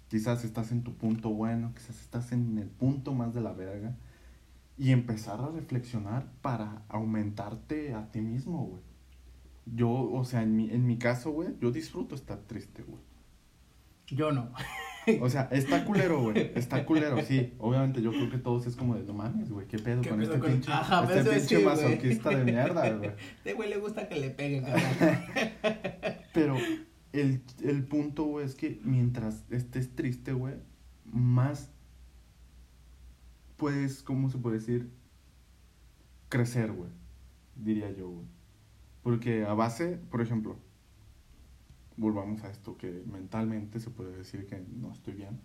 Quizás 0.09 0.45
estás 0.45 0.71
en 0.73 0.83
tu 0.83 0.95
punto 0.95 1.31
bueno, 1.31 1.73
quizás 1.75 2.01
estás 2.01 2.33
en 2.33 2.59
el 2.59 2.69
punto 2.69 3.13
más 3.13 3.35
de 3.35 3.41
la 3.41 3.53
verga. 3.53 3.97
Y 4.79 4.93
empezar 4.93 5.41
a 5.41 5.49
reflexionar 5.49 6.31
para 6.43 6.83
aumentarte 6.89 7.95
a 7.95 8.11
ti 8.13 8.21
mismo, 8.21 8.67
güey. 8.67 8.83
Yo, 9.65 9.91
o 9.91 10.25
sea, 10.25 10.43
en 10.43 10.55
mi, 10.55 10.71
en 10.71 10.87
mi 10.87 10.97
caso, 10.97 11.33
güey, 11.33 11.57
yo 11.61 11.73
disfruto 11.73 12.15
estar 12.15 12.39
triste, 12.39 12.83
güey. 12.83 13.03
Yo 14.07 14.31
no. 14.33 14.53
O 15.21 15.29
sea, 15.31 15.49
está 15.53 15.85
culero, 15.85 16.21
güey. 16.23 16.53
Está 16.55 16.85
culero, 16.85 17.23
sí. 17.23 17.55
Obviamente 17.59 18.03
yo 18.03 18.11
creo 18.11 18.31
que 18.31 18.39
todos 18.39 18.67
es 18.67 18.75
como 18.77 18.95
de, 18.97 19.05
no 19.05 19.13
mames, 19.15 19.51
güey, 19.51 19.67
¿qué 19.69 19.79
pedo 19.79 20.03
¿Qué 20.03 20.09
con 20.11 20.19
pedo 20.19 20.33
este 20.35 20.41
con- 20.41 20.53
pinche, 20.53 20.73
Ajá, 20.73 21.05
este 21.15 21.31
pinche 21.31 21.59
sí, 21.59 21.65
masoquista 21.65 22.31
de 22.31 22.45
mierda, 22.45 22.91
güey? 22.93 23.11
Este 23.37 23.53
güey 23.55 23.69
le 23.71 23.79
gusta 23.79 24.09
que 24.09 24.17
le 24.17 24.31
peguen. 24.31 24.65
Pero 26.35 26.57
el, 27.13 27.41
el 27.63 27.85
punto, 27.85 28.25
güey, 28.25 28.47
es 28.47 28.55
que 28.55 28.81
mientras 28.85 29.45
estés 29.51 29.95
triste, 29.95 30.33
güey, 30.33 30.55
más 31.05 31.71
puedes, 33.57 34.03
¿cómo 34.03 34.29
se 34.29 34.39
puede 34.39 34.57
decir? 34.57 34.91
Crecer, 36.29 36.73
güey. 36.73 36.91
Diría 37.55 37.91
yo, 37.93 38.09
güey. 38.11 38.27
Porque 39.03 39.45
a 39.45 39.55
base, 39.55 39.99
por 40.11 40.21
ejemplo, 40.21 40.59
volvamos 41.97 42.43
a 42.45 42.51
esto, 42.51 42.77
que 42.77 43.03
mentalmente 43.11 43.81
se 43.81 43.91
puede 43.91 44.17
decir 44.17 44.47
que 44.47 44.63
no 44.77 44.93
estoy 44.93 45.15
bien. 45.15 45.41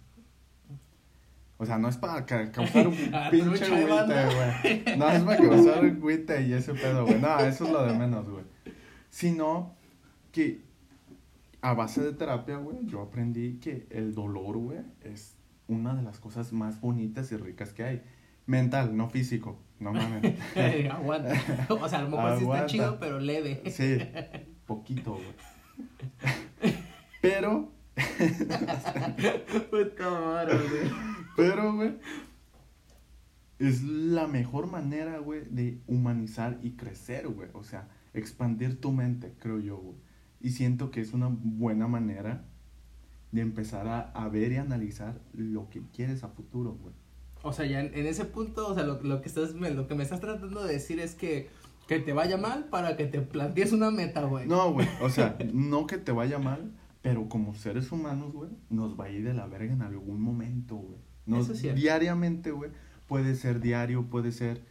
O 1.58 1.66
sea, 1.66 1.78
no 1.78 1.90
es 1.90 1.98
para 1.98 2.26
ca- 2.26 2.52
causar 2.52 2.88
un 2.88 2.96
pinche 3.32 3.66
agüite, 3.66 4.26
güey. 4.26 4.98
No 4.98 5.10
es 5.10 5.22
para 5.24 5.38
causar 5.38 5.84
un 5.84 5.90
agüite 5.98 6.42
y 6.48 6.54
ese 6.54 6.74
pedo, 6.74 7.06
güey. 7.06 7.20
No, 7.22 7.40
eso 7.40 7.66
es 7.66 7.72
lo 7.72 7.84
de 7.86 7.94
menos, 7.94 8.28
güey. 8.28 8.44
Sino 9.10 9.76
que 10.32 10.62
a 11.62 11.74
base 11.76 12.02
de 12.02 12.14
terapia, 12.14 12.58
güey, 12.58 12.78
yo 12.88 13.02
aprendí 13.02 13.60
que 13.60 13.86
el 13.92 14.16
dolor, 14.16 14.58
güey, 14.58 14.80
es 15.04 15.36
una 15.68 15.94
de 15.94 16.02
las 16.02 16.20
cosas 16.20 16.52
más 16.52 16.82
bonitas 16.82 17.32
y 17.32 17.38
ricas 17.38 17.74
que 17.74 17.84
hay. 17.84 18.02
Mental, 18.48 18.98
no 18.98 19.08
físico. 19.10 19.60
No 19.80 19.94
mames. 19.94 20.36
Aguanta. 20.92 21.34
O 21.70 21.88
sea, 21.88 22.00
a 22.00 22.02
lo 22.04 22.10
mejor 22.10 22.38
sí 22.40 22.44
está 22.46 22.66
chido, 22.66 23.00
pero 23.00 23.20
leve. 23.20 23.62
Sí, 23.70 24.00
poquito, 24.66 25.12
güey. 25.14 25.26
Pero. 27.22 27.72
Pero, 31.36 31.76
güey, 31.76 31.98
es 33.60 33.84
la 33.84 34.28
mejor 34.28 34.68
manera, 34.68 35.20
güey, 35.20 35.46
de 35.50 35.82
humanizar 35.88 36.60
y 36.62 36.72
crecer, 36.72 37.28
güey. 37.28 37.50
O 37.54 37.64
sea, 37.64 37.90
expandir 38.14 38.82
tu 38.82 38.92
mente, 38.92 39.36
creo 39.40 39.60
yo, 39.60 39.78
güey. 39.78 39.98
Y 40.40 40.50
siento 40.52 40.90
que 40.90 41.02
es 41.02 41.14
una 41.14 41.30
buena 41.30 41.88
manera 41.88 42.46
de 43.32 43.42
empezar 43.42 43.88
a, 43.88 44.00
a 44.12 44.28
ver 44.30 44.52
y 44.52 44.58
analizar 44.58 45.22
lo 45.34 45.70
que 45.70 45.82
quieres 45.94 46.24
a 46.24 46.30
futuro, 46.30 46.74
güey. 46.74 46.96
O 47.44 47.54
sea, 47.54 47.66
ya 47.66 47.80
en, 47.80 47.94
en 47.96 48.06
ese 48.06 48.26
punto, 48.26 48.68
o 48.68 48.76
sea, 48.76 48.84
lo, 48.84 49.02
lo 49.02 49.22
que 49.22 49.30
estás, 49.30 49.54
lo 49.54 49.88
que 49.88 49.96
me 49.96 50.04
estás 50.04 50.20
tratando 50.20 50.64
de 50.64 50.74
decir 50.74 51.00
es 51.00 51.16
que, 51.16 51.50
que 51.92 52.00
te 52.00 52.14
vaya 52.14 52.38
mal 52.38 52.66
para 52.70 52.96
que 52.96 53.06
te 53.06 53.20
plantees 53.22 53.74
una 53.74 53.92
meta, 53.92 54.24
güey. 54.24 54.48
No, 54.48 54.72
güey, 54.72 54.88
o 55.02 55.10
sea, 55.10 55.38
no 55.54 55.88
que 55.88 55.98
te 55.98 56.14
vaya 56.14 56.40
mal, 56.40 56.72
pero 57.02 57.28
como 57.28 57.54
seres 57.54 57.92
humanos, 57.92 58.32
güey, 58.32 58.50
nos 58.70 58.98
va 58.98 59.06
a 59.06 59.10
ir 59.10 59.26
de 59.26 59.34
la 59.34 59.46
verga 59.46 59.74
en 59.74 59.82
algún 59.82 60.22
momento, 60.22 60.78
güey. 60.78 61.00
Nos- 61.26 61.44
Eso 61.44 61.54
es 61.54 61.60
cierto. 61.60 61.82
Diariamente, 61.82 62.52
güey, 62.52 62.72
puede 63.08 63.36
ser 63.36 63.60
diario, 63.60 64.06
puede 64.06 64.32
ser 64.32 64.64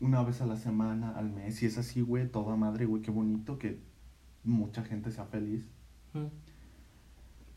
una 0.00 0.22
vez 0.24 0.40
a 0.40 0.46
la 0.46 0.56
semana, 0.56 1.12
al 1.12 1.30
mes, 1.30 1.54
si 1.54 1.66
es 1.66 1.78
así, 1.78 2.00
güey, 2.00 2.28
toda 2.28 2.56
madre, 2.56 2.86
güey, 2.86 3.02
qué 3.02 3.12
bonito 3.12 3.56
que 3.60 3.80
mucha 4.42 4.82
gente 4.82 5.12
sea 5.12 5.26
feliz. 5.26 5.64
Mm. 6.12 6.24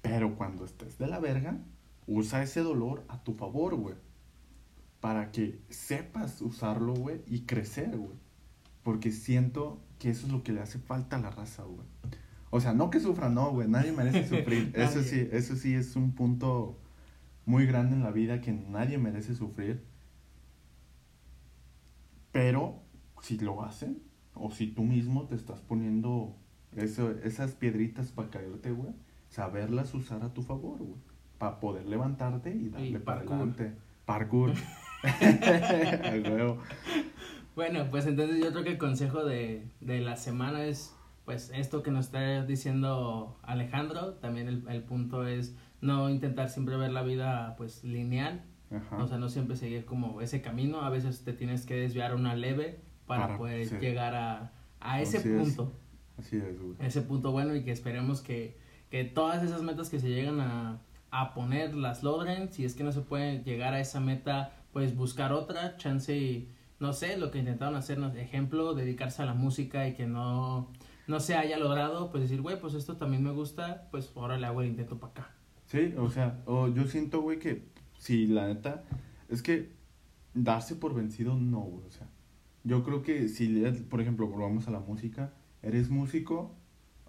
Pero 0.03 0.35
cuando 0.35 0.63
estés 0.63 0.99
de 0.99 1.07
la 1.07 1.19
verga, 1.19 1.57
usa 2.05 2.43
ese 2.43 2.61
dolor 2.61 3.03
a 3.07 3.23
tu 3.23 3.33
favor, 3.33 3.73
güey. 3.75 3.95
Para 4.99 5.31
que 5.31 5.59
sepas 5.69 6.39
usarlo, 6.41 6.93
güey, 6.93 7.21
y 7.25 7.41
crecer, 7.41 7.97
güey. 7.97 8.17
Porque 8.83 9.11
siento 9.11 9.81
que 9.99 10.09
eso 10.09 10.25
es 10.25 10.31
lo 10.31 10.43
que 10.43 10.51
le 10.51 10.61
hace 10.61 10.79
falta 10.79 11.17
a 11.17 11.19
la 11.19 11.29
raza, 11.29 11.63
güey. 11.63 11.85
O 12.49 12.59
sea, 12.59 12.73
no 12.73 12.89
que 12.89 12.99
sufra, 12.99 13.29
no, 13.29 13.51
güey. 13.51 13.67
Nadie 13.67 13.91
merece 13.91 14.27
sufrir. 14.27 14.71
eso 14.75 15.03
sí, 15.03 15.27
eso 15.31 15.55
sí 15.55 15.73
es 15.73 15.95
un 15.95 16.13
punto 16.13 16.77
muy 17.45 17.65
grande 17.65 17.95
en 17.95 18.03
la 18.03 18.11
vida 18.11 18.41
que 18.41 18.51
nadie 18.51 18.97
merece 18.97 19.35
sufrir. 19.35 19.83
Pero 22.31 22.81
si 23.21 23.37
lo 23.37 23.63
hacen, 23.63 24.01
o 24.33 24.51
si 24.51 24.67
tú 24.67 24.83
mismo 24.83 25.27
te 25.27 25.35
estás 25.35 25.59
poniendo 25.59 26.35
eso, 26.75 27.11
esas 27.23 27.51
piedritas 27.51 28.11
para 28.11 28.29
caerte, 28.29 28.71
güey, 28.71 28.93
saberlas 29.29 29.93
usar 29.93 30.23
a 30.23 30.33
tu 30.33 30.41
favor, 30.41 30.79
güey. 30.79 30.99
Para 31.37 31.59
poder 31.59 31.87
levantarte 31.87 32.53
y 32.53 32.69
darle 32.69 32.99
para 32.99 33.19
parkour. 33.19 33.35
adelante. 33.35 33.73
Parkour. 34.05 34.53
A 35.03 36.29
huevo. 36.29 36.59
Bueno, 37.55 37.87
pues 37.89 38.05
entonces 38.07 38.39
yo 38.39 38.51
creo 38.51 38.63
que 38.63 38.71
el 38.71 38.77
consejo 38.77 39.23
de, 39.25 39.67
de 39.81 39.99
la 39.99 40.15
semana 40.15 40.63
es, 40.65 40.95
pues, 41.25 41.51
esto 41.53 41.83
que 41.83 41.91
nos 41.91 42.05
está 42.05 42.45
diciendo 42.45 43.37
Alejandro. 43.43 44.13
También 44.15 44.47
el, 44.47 44.63
el 44.69 44.83
punto 44.83 45.27
es 45.27 45.55
no 45.81 46.09
intentar 46.09 46.49
siempre 46.49 46.77
ver 46.77 46.91
la 46.91 47.03
vida, 47.03 47.55
pues, 47.57 47.83
lineal. 47.83 48.43
Ajá. 48.73 49.03
O 49.03 49.07
sea, 49.07 49.17
no 49.17 49.27
siempre 49.27 49.57
seguir 49.57 49.83
como 49.85 50.21
ese 50.21 50.41
camino. 50.41 50.81
A 50.81 50.89
veces 50.89 51.23
te 51.25 51.33
tienes 51.33 51.65
que 51.65 51.75
desviar 51.75 52.15
una 52.15 52.35
leve 52.35 52.79
para, 53.05 53.27
Para, 53.27 53.37
poder 53.37 53.65
sí. 53.67 53.75
llegar 53.81 54.15
a, 54.15 54.53
a 54.79 55.01
ese 55.01 55.17
Así 55.17 55.29
es. 55.29 55.35
punto. 55.43 55.73
Así 56.17 56.37
es, 56.37 56.59
güey. 56.61 56.75
ese 56.79 57.01
punto 57.01 57.31
bueno 57.31 57.55
y 57.55 57.63
que 57.63 57.71
esperemos 57.71 58.21
que, 58.21 58.57
que 58.89 59.03
todas 59.03 59.43
esas 59.43 59.61
metas 59.63 59.89
que 59.89 59.99
se 59.99 60.09
llegan 60.09 60.39
a, 60.39 60.79
a 61.09 61.33
poner 61.33 61.75
las 61.75 62.01
logren. 62.03 62.51
Si 62.53 62.63
es 62.63 62.75
que 62.75 62.83
no 62.85 62.91
se 62.93 63.01
puede 63.01 63.43
llegar 63.43 63.73
a 63.73 63.79
esa 63.81 63.99
meta, 63.99 64.53
pues 64.71 64.95
buscar 64.95 65.33
otra 65.33 65.75
chance 65.77 66.15
y 66.15 66.49
no 66.81 66.93
sé, 66.93 67.15
lo 67.15 67.29
que 67.29 67.37
intentaron 67.37 67.75
hacernos, 67.75 68.15
ejemplo, 68.15 68.73
dedicarse 68.73 69.21
a 69.21 69.25
la 69.25 69.35
música 69.35 69.87
y 69.87 69.93
que 69.93 70.07
no, 70.07 70.67
no 71.07 71.19
se 71.19 71.35
haya 71.35 71.59
logrado, 71.59 72.09
pues 72.09 72.23
decir, 72.23 72.41
güey, 72.41 72.59
pues 72.59 72.73
esto 72.73 72.97
también 72.97 73.23
me 73.23 73.29
gusta, 73.29 73.87
pues 73.91 74.11
ahora 74.15 74.37
le 74.37 74.47
hago 74.47 74.61
el 74.61 74.69
intento 74.69 74.99
para 74.99 75.11
acá. 75.11 75.29
Sí, 75.67 75.93
o 75.95 76.09
sea, 76.09 76.41
o 76.47 76.67
yo 76.67 76.85
siento, 76.87 77.21
güey, 77.21 77.37
que 77.37 77.67
si 77.99 78.25
la 78.25 78.47
neta, 78.47 78.83
es 79.29 79.43
que 79.43 79.71
darse 80.33 80.75
por 80.75 80.95
vencido 80.95 81.35
no, 81.35 81.59
güey, 81.59 81.85
o 81.85 81.91
sea, 81.91 82.09
yo 82.63 82.83
creo 82.83 83.03
que 83.03 83.29
si, 83.29 83.63
por 83.87 84.01
ejemplo, 84.01 84.27
volvamos 84.27 84.67
a 84.67 84.71
la 84.71 84.79
música, 84.79 85.33
eres 85.61 85.89
músico, 85.89 86.55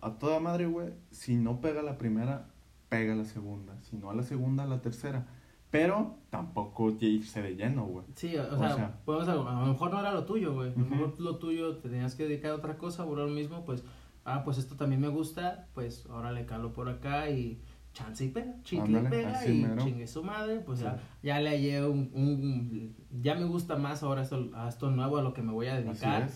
a 0.03 0.19
toda 0.19 0.39
madre, 0.39 0.67
güey, 0.67 0.91
si 1.11 1.37
no 1.37 1.63
pega 1.63 1.83
la 1.83 1.97
primera, 1.97 2.51
pega 2.91 3.15
la 3.15 3.25
segunda, 3.25 3.81
si 3.83 3.97
no 3.97 4.11
a 4.11 4.15
la 4.15 4.23
segunda, 4.23 4.65
a 4.65 4.67
la 4.67 4.83
tercera, 4.83 5.27
pero 5.73 6.19
tampoco 6.31 6.91
irse 7.01 7.43
de 7.43 7.57
lleno, 7.57 7.87
güey. 7.87 8.05
Sí, 8.15 8.37
o, 8.37 8.55
O 8.55 8.59
sea, 8.59 8.75
sea- 8.77 9.01
podemos- 9.05 9.29
a 9.29 9.35
lo 9.35 9.67
mejor 9.67 9.91
no 9.91 9.99
era 9.99 10.13
lo 10.13 10.25
tuyo, 10.25 10.55
güey. 10.55 10.71
A 10.73 10.79
lo 10.79 10.85
mejor 10.87 11.19
lo 11.21 11.39
tuyo 11.39 11.79
te 11.79 11.89
tenías 11.89 12.15
que 12.15 12.25
dedicar 12.29 12.53
a 12.53 12.55
otra 12.57 12.77
cosa, 12.79 13.05
por 13.05 13.19
lo 13.19 13.27
mismo, 13.27 13.65
pues, 13.65 13.83
ah, 14.25 14.43
pues 14.45 14.59
esto 14.59 14.77
también 14.77 15.01
me 15.01 15.09
gusta, 15.09 15.67
pues 15.75 16.07
ahora 16.11 16.31
le 16.31 16.47
calo 16.47 16.73
por 16.73 16.89
acá 16.89 17.29
y 17.31 17.61
chance 17.95 18.25
y 18.25 18.29
pega, 18.29 18.55
chicle 18.63 19.01
y 19.01 19.05
pega 19.11 19.47
y 19.47 19.63
mero. 19.63 19.83
chingue 19.83 20.07
su 20.07 20.23
madre, 20.23 20.61
pues 20.61 20.79
Sí. 20.79 20.85
ya, 20.85 21.01
ya 21.23 21.41
le 21.41 21.51
hallé 21.51 21.85
un, 21.87 22.11
un- 22.15 22.95
ya 23.23 23.35
me 23.35 23.45
gusta 23.45 23.77
más 23.77 24.03
ahora 24.03 24.23
esto, 24.23 24.51
a 24.55 24.69
esto 24.69 24.91
nuevo 24.91 25.17
a 25.19 25.23
lo 25.23 25.33
que 25.35 25.43
me 25.43 25.53
voy 25.53 25.67
a 25.69 25.75
dedicar 25.75 26.29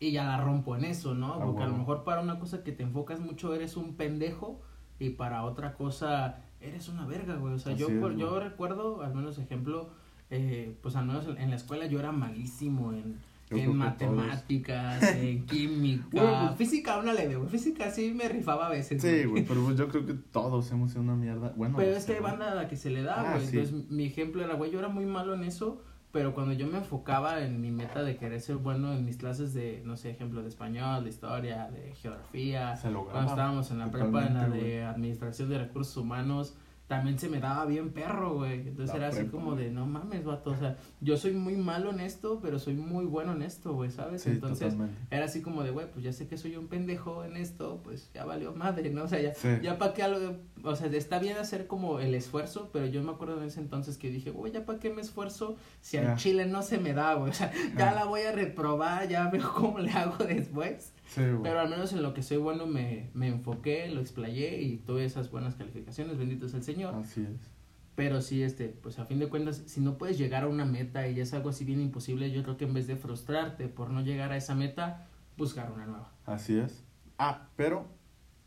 y 0.00 0.10
ya 0.12 0.24
la 0.24 0.40
rompo 0.40 0.76
en 0.76 0.84
eso, 0.84 1.14
¿no? 1.14 1.34
Ah, 1.34 1.44
Porque 1.44 1.62
a 1.62 1.66
lo 1.68 1.76
mejor 1.76 2.02
para 2.04 2.20
una 2.20 2.38
cosa 2.40 2.62
que 2.64 2.72
te 2.72 2.82
enfocas 2.82 3.20
mucho 3.20 3.54
eres 3.54 3.76
un 3.76 3.94
pendejo 3.96 4.60
y 5.02 5.10
para 5.10 5.44
otra 5.44 5.74
cosa 5.74 6.38
eres 6.60 6.88
una 6.88 7.06
verga, 7.06 7.34
güey. 7.36 7.54
O 7.54 7.58
sea, 7.58 7.74
yo, 7.74 7.88
es, 7.88 8.16
yo 8.16 8.38
recuerdo, 8.40 9.02
al 9.02 9.14
menos 9.14 9.38
ejemplo, 9.38 9.90
eh, 10.30 10.76
pues 10.82 10.96
al 10.96 11.06
menos 11.06 11.26
en, 11.36 11.50
la 11.50 11.56
escuela 11.56 11.86
yo 11.86 11.98
era 11.98 12.12
malísimo 12.12 12.92
en, 12.92 13.18
en 13.50 13.76
matemáticas, 13.76 15.02
en 15.02 15.44
química, 15.46 16.06
pues- 16.10 16.56
física, 16.56 16.98
una 16.98 17.12
leve, 17.12 17.36
güey. 17.36 17.48
Física 17.50 17.90
sí 17.90 18.12
me 18.14 18.28
rifaba 18.28 18.68
a 18.68 18.70
veces. 18.70 19.02
Sí, 19.02 19.24
güey, 19.24 19.44
pero 19.44 19.62
pues 19.64 19.76
yo 19.76 19.88
creo 19.88 20.06
que 20.06 20.14
todos 20.14 20.70
hemos 20.70 20.90
sido 20.92 21.02
una 21.02 21.16
mierda. 21.16 21.52
Bueno, 21.56 21.76
Pero 21.76 21.92
es 21.96 22.04
que 22.04 22.14
hay 22.14 22.20
banda 22.20 22.52
a 22.52 22.54
la 22.54 22.68
que 22.68 22.76
se 22.76 22.90
le 22.90 23.02
da, 23.02 23.20
Ah, 23.20 23.34
güey. 23.34 23.46
sí. 23.46 23.58
Entonces, 23.58 23.90
mi 23.90 24.04
ejemplo 24.04 24.42
era, 24.44 24.54
güey, 24.54 24.70
yo 24.70 24.78
era 24.78 24.88
muy 24.88 25.04
malo 25.06 25.34
en 25.34 25.44
eso, 25.44 25.82
pero 26.12 26.34
cuando 26.34 26.52
yo 26.52 26.66
me 26.66 26.76
enfocaba 26.78 27.40
en 27.40 27.60
mi 27.60 27.70
meta 27.70 28.02
de 28.02 28.16
querer 28.16 28.40
ser 28.40 28.56
bueno 28.56 28.92
en 28.92 29.04
mis 29.04 29.16
clases 29.16 29.54
de, 29.54 29.82
no 29.84 29.96
sé, 29.96 30.10
ejemplo, 30.10 30.42
de 30.42 30.48
español, 30.48 31.04
de 31.04 31.10
historia, 31.10 31.70
de 31.70 31.94
geografía, 31.94 32.76
Se 32.76 32.90
cuando 32.92 33.30
estábamos 33.30 33.70
en 33.70 33.78
la 33.78 33.90
prepa, 33.90 34.26
en 34.26 34.34
la 34.34 34.48
de 34.48 34.84
administración 34.84 35.48
de 35.48 35.58
recursos 35.58 35.96
humanos, 35.96 36.54
también 36.92 37.18
se 37.18 37.30
me 37.30 37.40
daba 37.40 37.64
bien 37.64 37.90
perro, 37.90 38.34
güey. 38.34 38.68
Entonces 38.68 38.90
La 38.98 39.06
era 39.06 39.08
así 39.16 39.24
como 39.28 39.52
güey. 39.52 39.64
de, 39.64 39.70
no 39.70 39.86
mames, 39.86 40.24
vato, 40.24 40.50
o 40.50 40.56
sea, 40.56 40.76
yo 41.00 41.16
soy 41.16 41.32
muy 41.32 41.56
malo 41.56 41.90
en 41.90 42.00
esto, 42.00 42.38
pero 42.42 42.58
soy 42.58 42.74
muy 42.74 43.06
bueno 43.06 43.32
en 43.32 43.40
esto, 43.40 43.72
güey, 43.72 43.90
¿sabes? 43.90 44.22
Sí, 44.22 44.30
Entonces, 44.30 44.74
totalmente. 44.74 45.00
era 45.10 45.24
así 45.24 45.40
como 45.40 45.62
de, 45.62 45.70
güey, 45.70 45.90
pues 45.90 46.04
ya 46.04 46.12
sé 46.12 46.28
que 46.28 46.36
soy 46.36 46.54
un 46.56 46.68
pendejo 46.68 47.24
en 47.24 47.38
esto, 47.38 47.80
pues 47.82 48.10
ya 48.12 48.26
valió 48.26 48.52
madre, 48.54 48.90
¿no? 48.90 49.04
O 49.04 49.08
sea, 49.08 49.22
ya, 49.22 49.32
Sí. 49.34 49.48
ya 49.62 49.78
para 49.78 49.94
qué 49.94 50.02
algo, 50.02 50.36
o 50.64 50.76
sea, 50.76 50.88
está 50.88 51.18
bien 51.18 51.38
hacer 51.38 51.66
como 51.66 51.98
el 51.98 52.14
esfuerzo, 52.14 52.68
pero 52.74 52.84
yo 52.86 53.02
me 53.02 53.10
acuerdo 53.12 53.38
en 53.40 53.44
ese 53.48 53.60
entonces 53.60 53.96
que 53.96 54.10
dije, 54.10 54.30
güey, 54.30 54.52
ya 54.52 54.66
para 54.66 54.78
qué 54.78 54.90
me 54.90 55.00
esfuerzo 55.00 55.56
si 55.80 55.96
al 55.96 56.16
chile 56.18 56.44
no 56.44 56.60
se 56.62 56.76
me 56.78 56.92
da, 56.92 57.14
güey, 57.14 57.30
o 57.30 57.34
sea, 57.34 57.50
ya 57.76 57.92
la 57.94 58.04
voy 58.04 58.20
a 58.22 58.32
reprobar, 58.32 59.08
ya 59.08 59.28
veo 59.28 59.50
cómo 59.56 59.78
le 59.78 59.90
hago 59.92 60.22
después. 60.24 60.92
Sí, 61.14 61.20
güey. 61.20 61.42
Pero 61.42 61.60
al 61.60 61.68
menos 61.68 61.92
en 61.92 62.02
lo 62.02 62.14
que 62.14 62.22
soy 62.22 62.38
bueno 62.38 62.66
me, 62.66 63.10
me 63.12 63.28
enfoqué, 63.28 63.88
lo 63.88 64.00
explayé 64.00 64.62
y 64.62 64.78
tuve 64.78 65.04
esas 65.04 65.30
buenas 65.30 65.54
calificaciones, 65.56 66.16
bendito 66.16 66.46
es 66.46 66.54
el 66.54 66.62
Señor. 66.62 66.94
Así 66.94 67.22
es. 67.22 67.50
Pero 67.94 68.22
sí, 68.22 68.42
este, 68.42 68.68
pues 68.68 68.98
a 68.98 69.04
fin 69.04 69.18
de 69.18 69.28
cuentas, 69.28 69.62
si 69.66 69.80
no 69.82 69.98
puedes 69.98 70.16
llegar 70.16 70.44
a 70.44 70.48
una 70.48 70.64
meta 70.64 71.06
y 71.08 71.20
es 71.20 71.34
algo 71.34 71.50
así 71.50 71.66
bien 71.66 71.80
imposible, 71.80 72.30
yo 72.30 72.42
creo 72.42 72.56
que 72.56 72.64
en 72.64 72.72
vez 72.72 72.86
de 72.86 72.96
frustrarte 72.96 73.68
por 73.68 73.90
no 73.90 74.00
llegar 74.00 74.32
a 74.32 74.38
esa 74.38 74.54
meta, 74.54 75.06
buscar 75.36 75.70
una 75.70 75.84
nueva. 75.84 76.10
Así 76.24 76.56
es. 76.56 76.82
Ah, 77.18 77.48
pero 77.56 77.86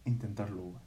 intentarlo, 0.06 0.62
güey. 0.64 0.85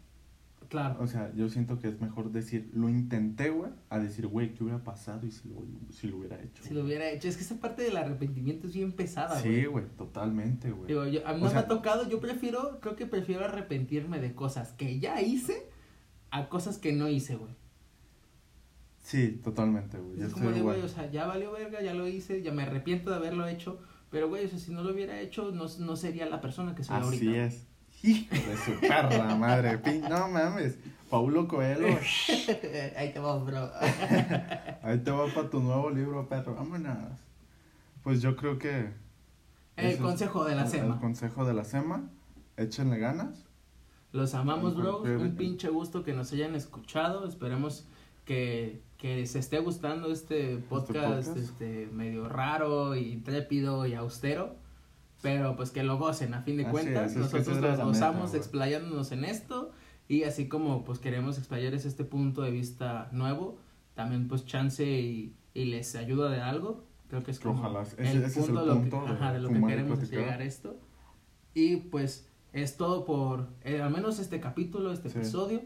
Claro. 0.69 0.97
O 1.01 1.07
sea, 1.07 1.33
yo 1.35 1.49
siento 1.49 1.79
que 1.79 1.89
es 1.89 1.99
mejor 2.01 2.31
decir, 2.31 2.71
lo 2.75 2.91
intenté, 2.91 3.49
güey, 3.49 3.71
a 3.89 3.99
decir, 3.99 4.27
güey, 4.27 4.53
¿qué 4.53 4.65
hubiera 4.65 4.85
pasado 4.85 5.27
y 5.27 5.31
si 5.31 5.49
lo, 5.49 5.65
si 5.91 6.09
lo 6.09 6.19
hubiera 6.19 6.43
hecho? 6.43 6.63
Si 6.63 6.75
lo 6.75 6.85
hubiera 6.85 7.09
hecho, 7.11 7.27
es 7.29 7.37
que 7.39 7.43
esa 7.43 7.59
parte 7.59 7.83
del 7.83 7.97
arrepentimiento 7.97 8.67
es 8.67 8.75
bien 8.75 8.93
pesada, 8.93 9.41
güey. 9.41 9.61
Sí, 9.61 9.65
güey, 9.67 9.87
totalmente, 9.97 10.71
güey. 10.71 10.89
Digo, 10.89 11.07
yo, 11.07 11.27
a 11.27 11.33
mí 11.33 11.41
no 11.41 11.49
sea- 11.49 11.61
me 11.61 11.65
ha 11.65 11.69
tocado, 11.69 12.07
yo 12.09 12.21
prefiero, 12.21 12.81
creo 12.81 12.97
que 12.97 13.07
prefiero 13.07 13.47
arrepentirme 13.47 14.21
de 14.21 14.35
cosas 14.35 14.73
que 14.73 14.99
ya 15.01 15.23
hice 15.23 15.71
a 16.31 16.51
cosas 16.51 16.77
que 16.77 16.93
no 16.93 17.09
hice, 17.09 17.37
güey. 17.37 17.55
Sí, 19.03 19.41
totalmente, 19.43 19.99
güey. 19.99 20.21
Es 20.21 20.35
como 20.35 20.51
de, 20.51 20.61
güey, 20.61 20.83
o 20.83 20.89
sea, 20.89 21.11
ya 21.11 21.27
valió 21.27 21.51
verga, 21.53 21.81
ya 21.81 21.95
lo 21.95 22.07
hice, 22.07 22.43
ya 22.43 22.53
me 22.53 22.65
arrepiento 22.65 23.09
de 23.11 23.17
haberlo 23.17 23.47
hecho, 23.47 23.81
pero, 24.11 24.29
güey, 24.29 24.45
o 24.45 24.49
sea, 24.49 24.59
si 24.59 24.71
no 24.71 24.83
lo 24.83 24.93
hubiera 24.93 25.19
hecho, 25.21 25.51
no, 25.51 25.65
no 25.79 25.97
sería 25.97 26.27
la 26.29 26.43
persona 26.43 26.75
que 26.75 26.85
soy 26.85 26.97
Así 26.97 27.05
ahorita. 27.05 27.45
es. 27.47 27.68
Hijo 28.03 28.35
de 28.35 28.57
su 28.57 28.81
perra 28.81 29.35
madre. 29.35 29.79
pin- 29.83 30.09
No 30.09 30.29
mames. 30.29 30.79
Paulo 31.11 31.49
Coelho. 31.49 31.87
Ahí 32.97 33.13
te 33.13 33.19
vas, 33.19 33.45
bro. 33.45 33.71
Ahí 34.83 34.99
te 34.99 35.11
va 35.11 35.27
para 35.35 35.49
tu 35.51 35.61
nuevo 35.61 35.91
libro, 35.91 36.29
perro. 36.29 36.55
Vámonos. 36.55 37.19
Pues 38.03 38.21
yo 38.23 38.37
creo 38.37 38.59
que. 38.59 38.91
El 39.77 39.97
consejo 39.99 40.45
de 40.45 40.55
la 40.55 40.63
el- 40.63 40.69
SEMA. 40.69 40.95
El 40.95 41.01
consejo 41.01 41.45
de 41.45 41.55
la 41.55 41.65
SEMA. 41.65 42.11
Échenle 42.57 42.99
ganas. 42.99 43.45
Los 44.13 44.35
amamos, 44.35 44.75
qué 45.05 45.17
Un 45.17 45.35
pinche 45.37 45.69
gusto 45.69 46.03
que 46.03 46.13
nos 46.13 46.33
hayan 46.33 46.55
escuchado. 46.55 47.27
Esperemos 47.29 47.87
que, 48.25 48.83
que 48.97 49.17
les 49.17 49.35
esté 49.37 49.59
gustando 49.61 50.11
este 50.11 50.57
podcast, 50.57 51.27
podcast. 51.29 51.37
este 51.37 51.89
medio 51.93 52.29
raro, 52.29 52.97
intrépido 52.97 53.87
y 53.87 53.95
austero. 53.95 54.57
Pero 55.23 55.57
pues 55.57 55.71
que 55.71 55.83
lo 55.83 55.99
gocen, 55.99 56.33
a 56.35 56.43
fin 56.43 56.57
de 56.57 56.63
Así 56.65 56.73
cuentas. 56.73 57.11
es, 57.13 57.17
Nosotros 57.17 57.61
nos 57.61 57.81
gozamos 57.81 58.27
meta, 58.27 58.37
explayándonos 58.37 59.11
en 59.13 59.25
esto. 59.25 59.73
Y 60.07 60.23
así 60.23 60.49
como 60.49 60.85
pues 60.85 60.99
queremos 61.01 61.39
explayarles 61.39 61.85
este 61.85 62.05
punto 62.05 62.43
de 62.43 62.51
vista 62.51 63.09
nuevo, 63.13 63.59
también 63.95 64.29
pues 64.29 64.47
chance 64.47 64.85
y, 64.89 65.35
y 65.55 65.65
les 65.67 65.95
ayuda 65.97 66.31
de 66.31 66.41
algo. 66.41 66.85
Creo 67.09 67.23
que 67.25 67.31
es 67.33 67.41
como 67.41 67.59
Ojalá, 67.61 67.83
ese- 67.83 68.01
el 68.01 68.07
ese 68.23 68.27
es 68.27 68.37
el 68.37 68.45
punto, 68.45 68.61
de 68.61 68.67
lo 68.67 68.75
que- 68.75 68.91
punto 68.91 69.07
de 69.07 69.13
ajá, 69.13 69.33
de 69.33 69.41
lo 69.41 69.49
que 69.49 69.61
queremos 69.67 69.99
platicar. 69.99 70.21
llegar 70.21 70.41
a 70.41 70.45
esto. 70.45 70.77
Y 71.55 71.77
pues 71.77 72.29
es 72.53 72.77
todo 72.77 73.05
por 73.05 73.49
eh, 73.65 73.83
al 73.83 73.91
menos 73.91 74.19
este 74.21 74.41
capítulo, 74.41 74.93
este 74.93 75.11
Sí. 75.11 75.19
episodio. 75.19 75.63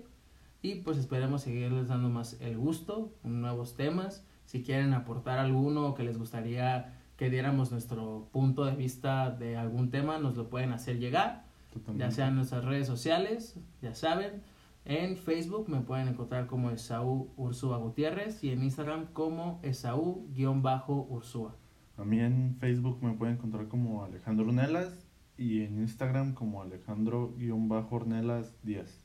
Y 0.62 0.76
pues 0.76 0.96
esperemos 0.98 1.42
seguirles 1.42 1.88
dando 1.88 2.08
más 2.08 2.36
el 2.40 2.56
gusto, 2.56 3.12
nuevos 3.24 3.74
temas. 3.76 4.24
Si 4.46 4.62
quieren 4.62 4.94
aportar 4.94 5.38
alguno 5.38 5.94
que 5.94 6.04
les 6.04 6.16
gustaría 6.18 7.01
que 7.22 7.30
diéramos 7.30 7.70
nuestro 7.70 8.28
punto 8.32 8.64
de 8.64 8.74
vista 8.74 9.30
de 9.30 9.56
algún 9.56 9.90
tema, 9.90 10.18
nos 10.18 10.36
lo 10.36 10.50
pueden 10.50 10.72
hacer 10.72 10.98
llegar, 10.98 11.44
Totalmente. 11.72 12.04
ya 12.04 12.10
sea 12.10 12.26
en 12.26 12.34
nuestras 12.34 12.64
redes 12.64 12.88
sociales, 12.88 13.60
ya 13.80 13.94
saben. 13.94 14.42
En 14.84 15.16
Facebook 15.16 15.68
me 15.68 15.82
pueden 15.82 16.08
encontrar 16.08 16.48
como 16.48 16.72
Esaú 16.72 17.30
Ursúa 17.36 17.76
Gutiérrez 17.76 18.42
y 18.42 18.50
en 18.50 18.64
Instagram 18.64 19.06
como 19.12 19.60
Esaú-Ursúa. 19.62 21.54
A 21.96 22.04
mí 22.04 22.18
en 22.18 22.56
Facebook 22.58 22.98
me 23.00 23.12
pueden 23.12 23.36
encontrar 23.36 23.68
como 23.68 24.02
Alejandro 24.02 24.46
Ornelas 24.46 25.06
y 25.38 25.62
en 25.62 25.78
Instagram 25.78 26.34
como 26.34 26.60
Alejandro-Ornelas 26.60 28.52
10. 28.64 29.04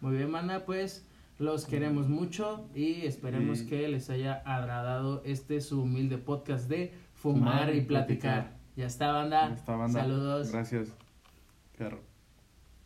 Muy 0.00 0.16
bien, 0.16 0.30
mana, 0.30 0.64
pues 0.64 1.06
los 1.38 1.66
queremos 1.66 2.08
mucho 2.08 2.66
y 2.74 3.04
esperemos 3.04 3.60
que 3.60 3.88
les 3.88 4.08
haya 4.08 4.36
agradado 4.46 5.22
este 5.26 5.60
su 5.60 5.82
humilde 5.82 6.16
podcast 6.16 6.66
de 6.70 6.94
Fumar, 7.22 7.60
Fumar 7.66 7.74
y 7.76 7.80
platicar. 7.82 8.34
platicar. 8.34 8.58
Ya 8.74 8.86
está, 8.86 9.12
banda. 9.12 9.52
Esta 9.54 9.76
banda. 9.76 10.00
Saludos. 10.00 10.50
Gracias. 10.50 10.92
Perro. 11.78 12.00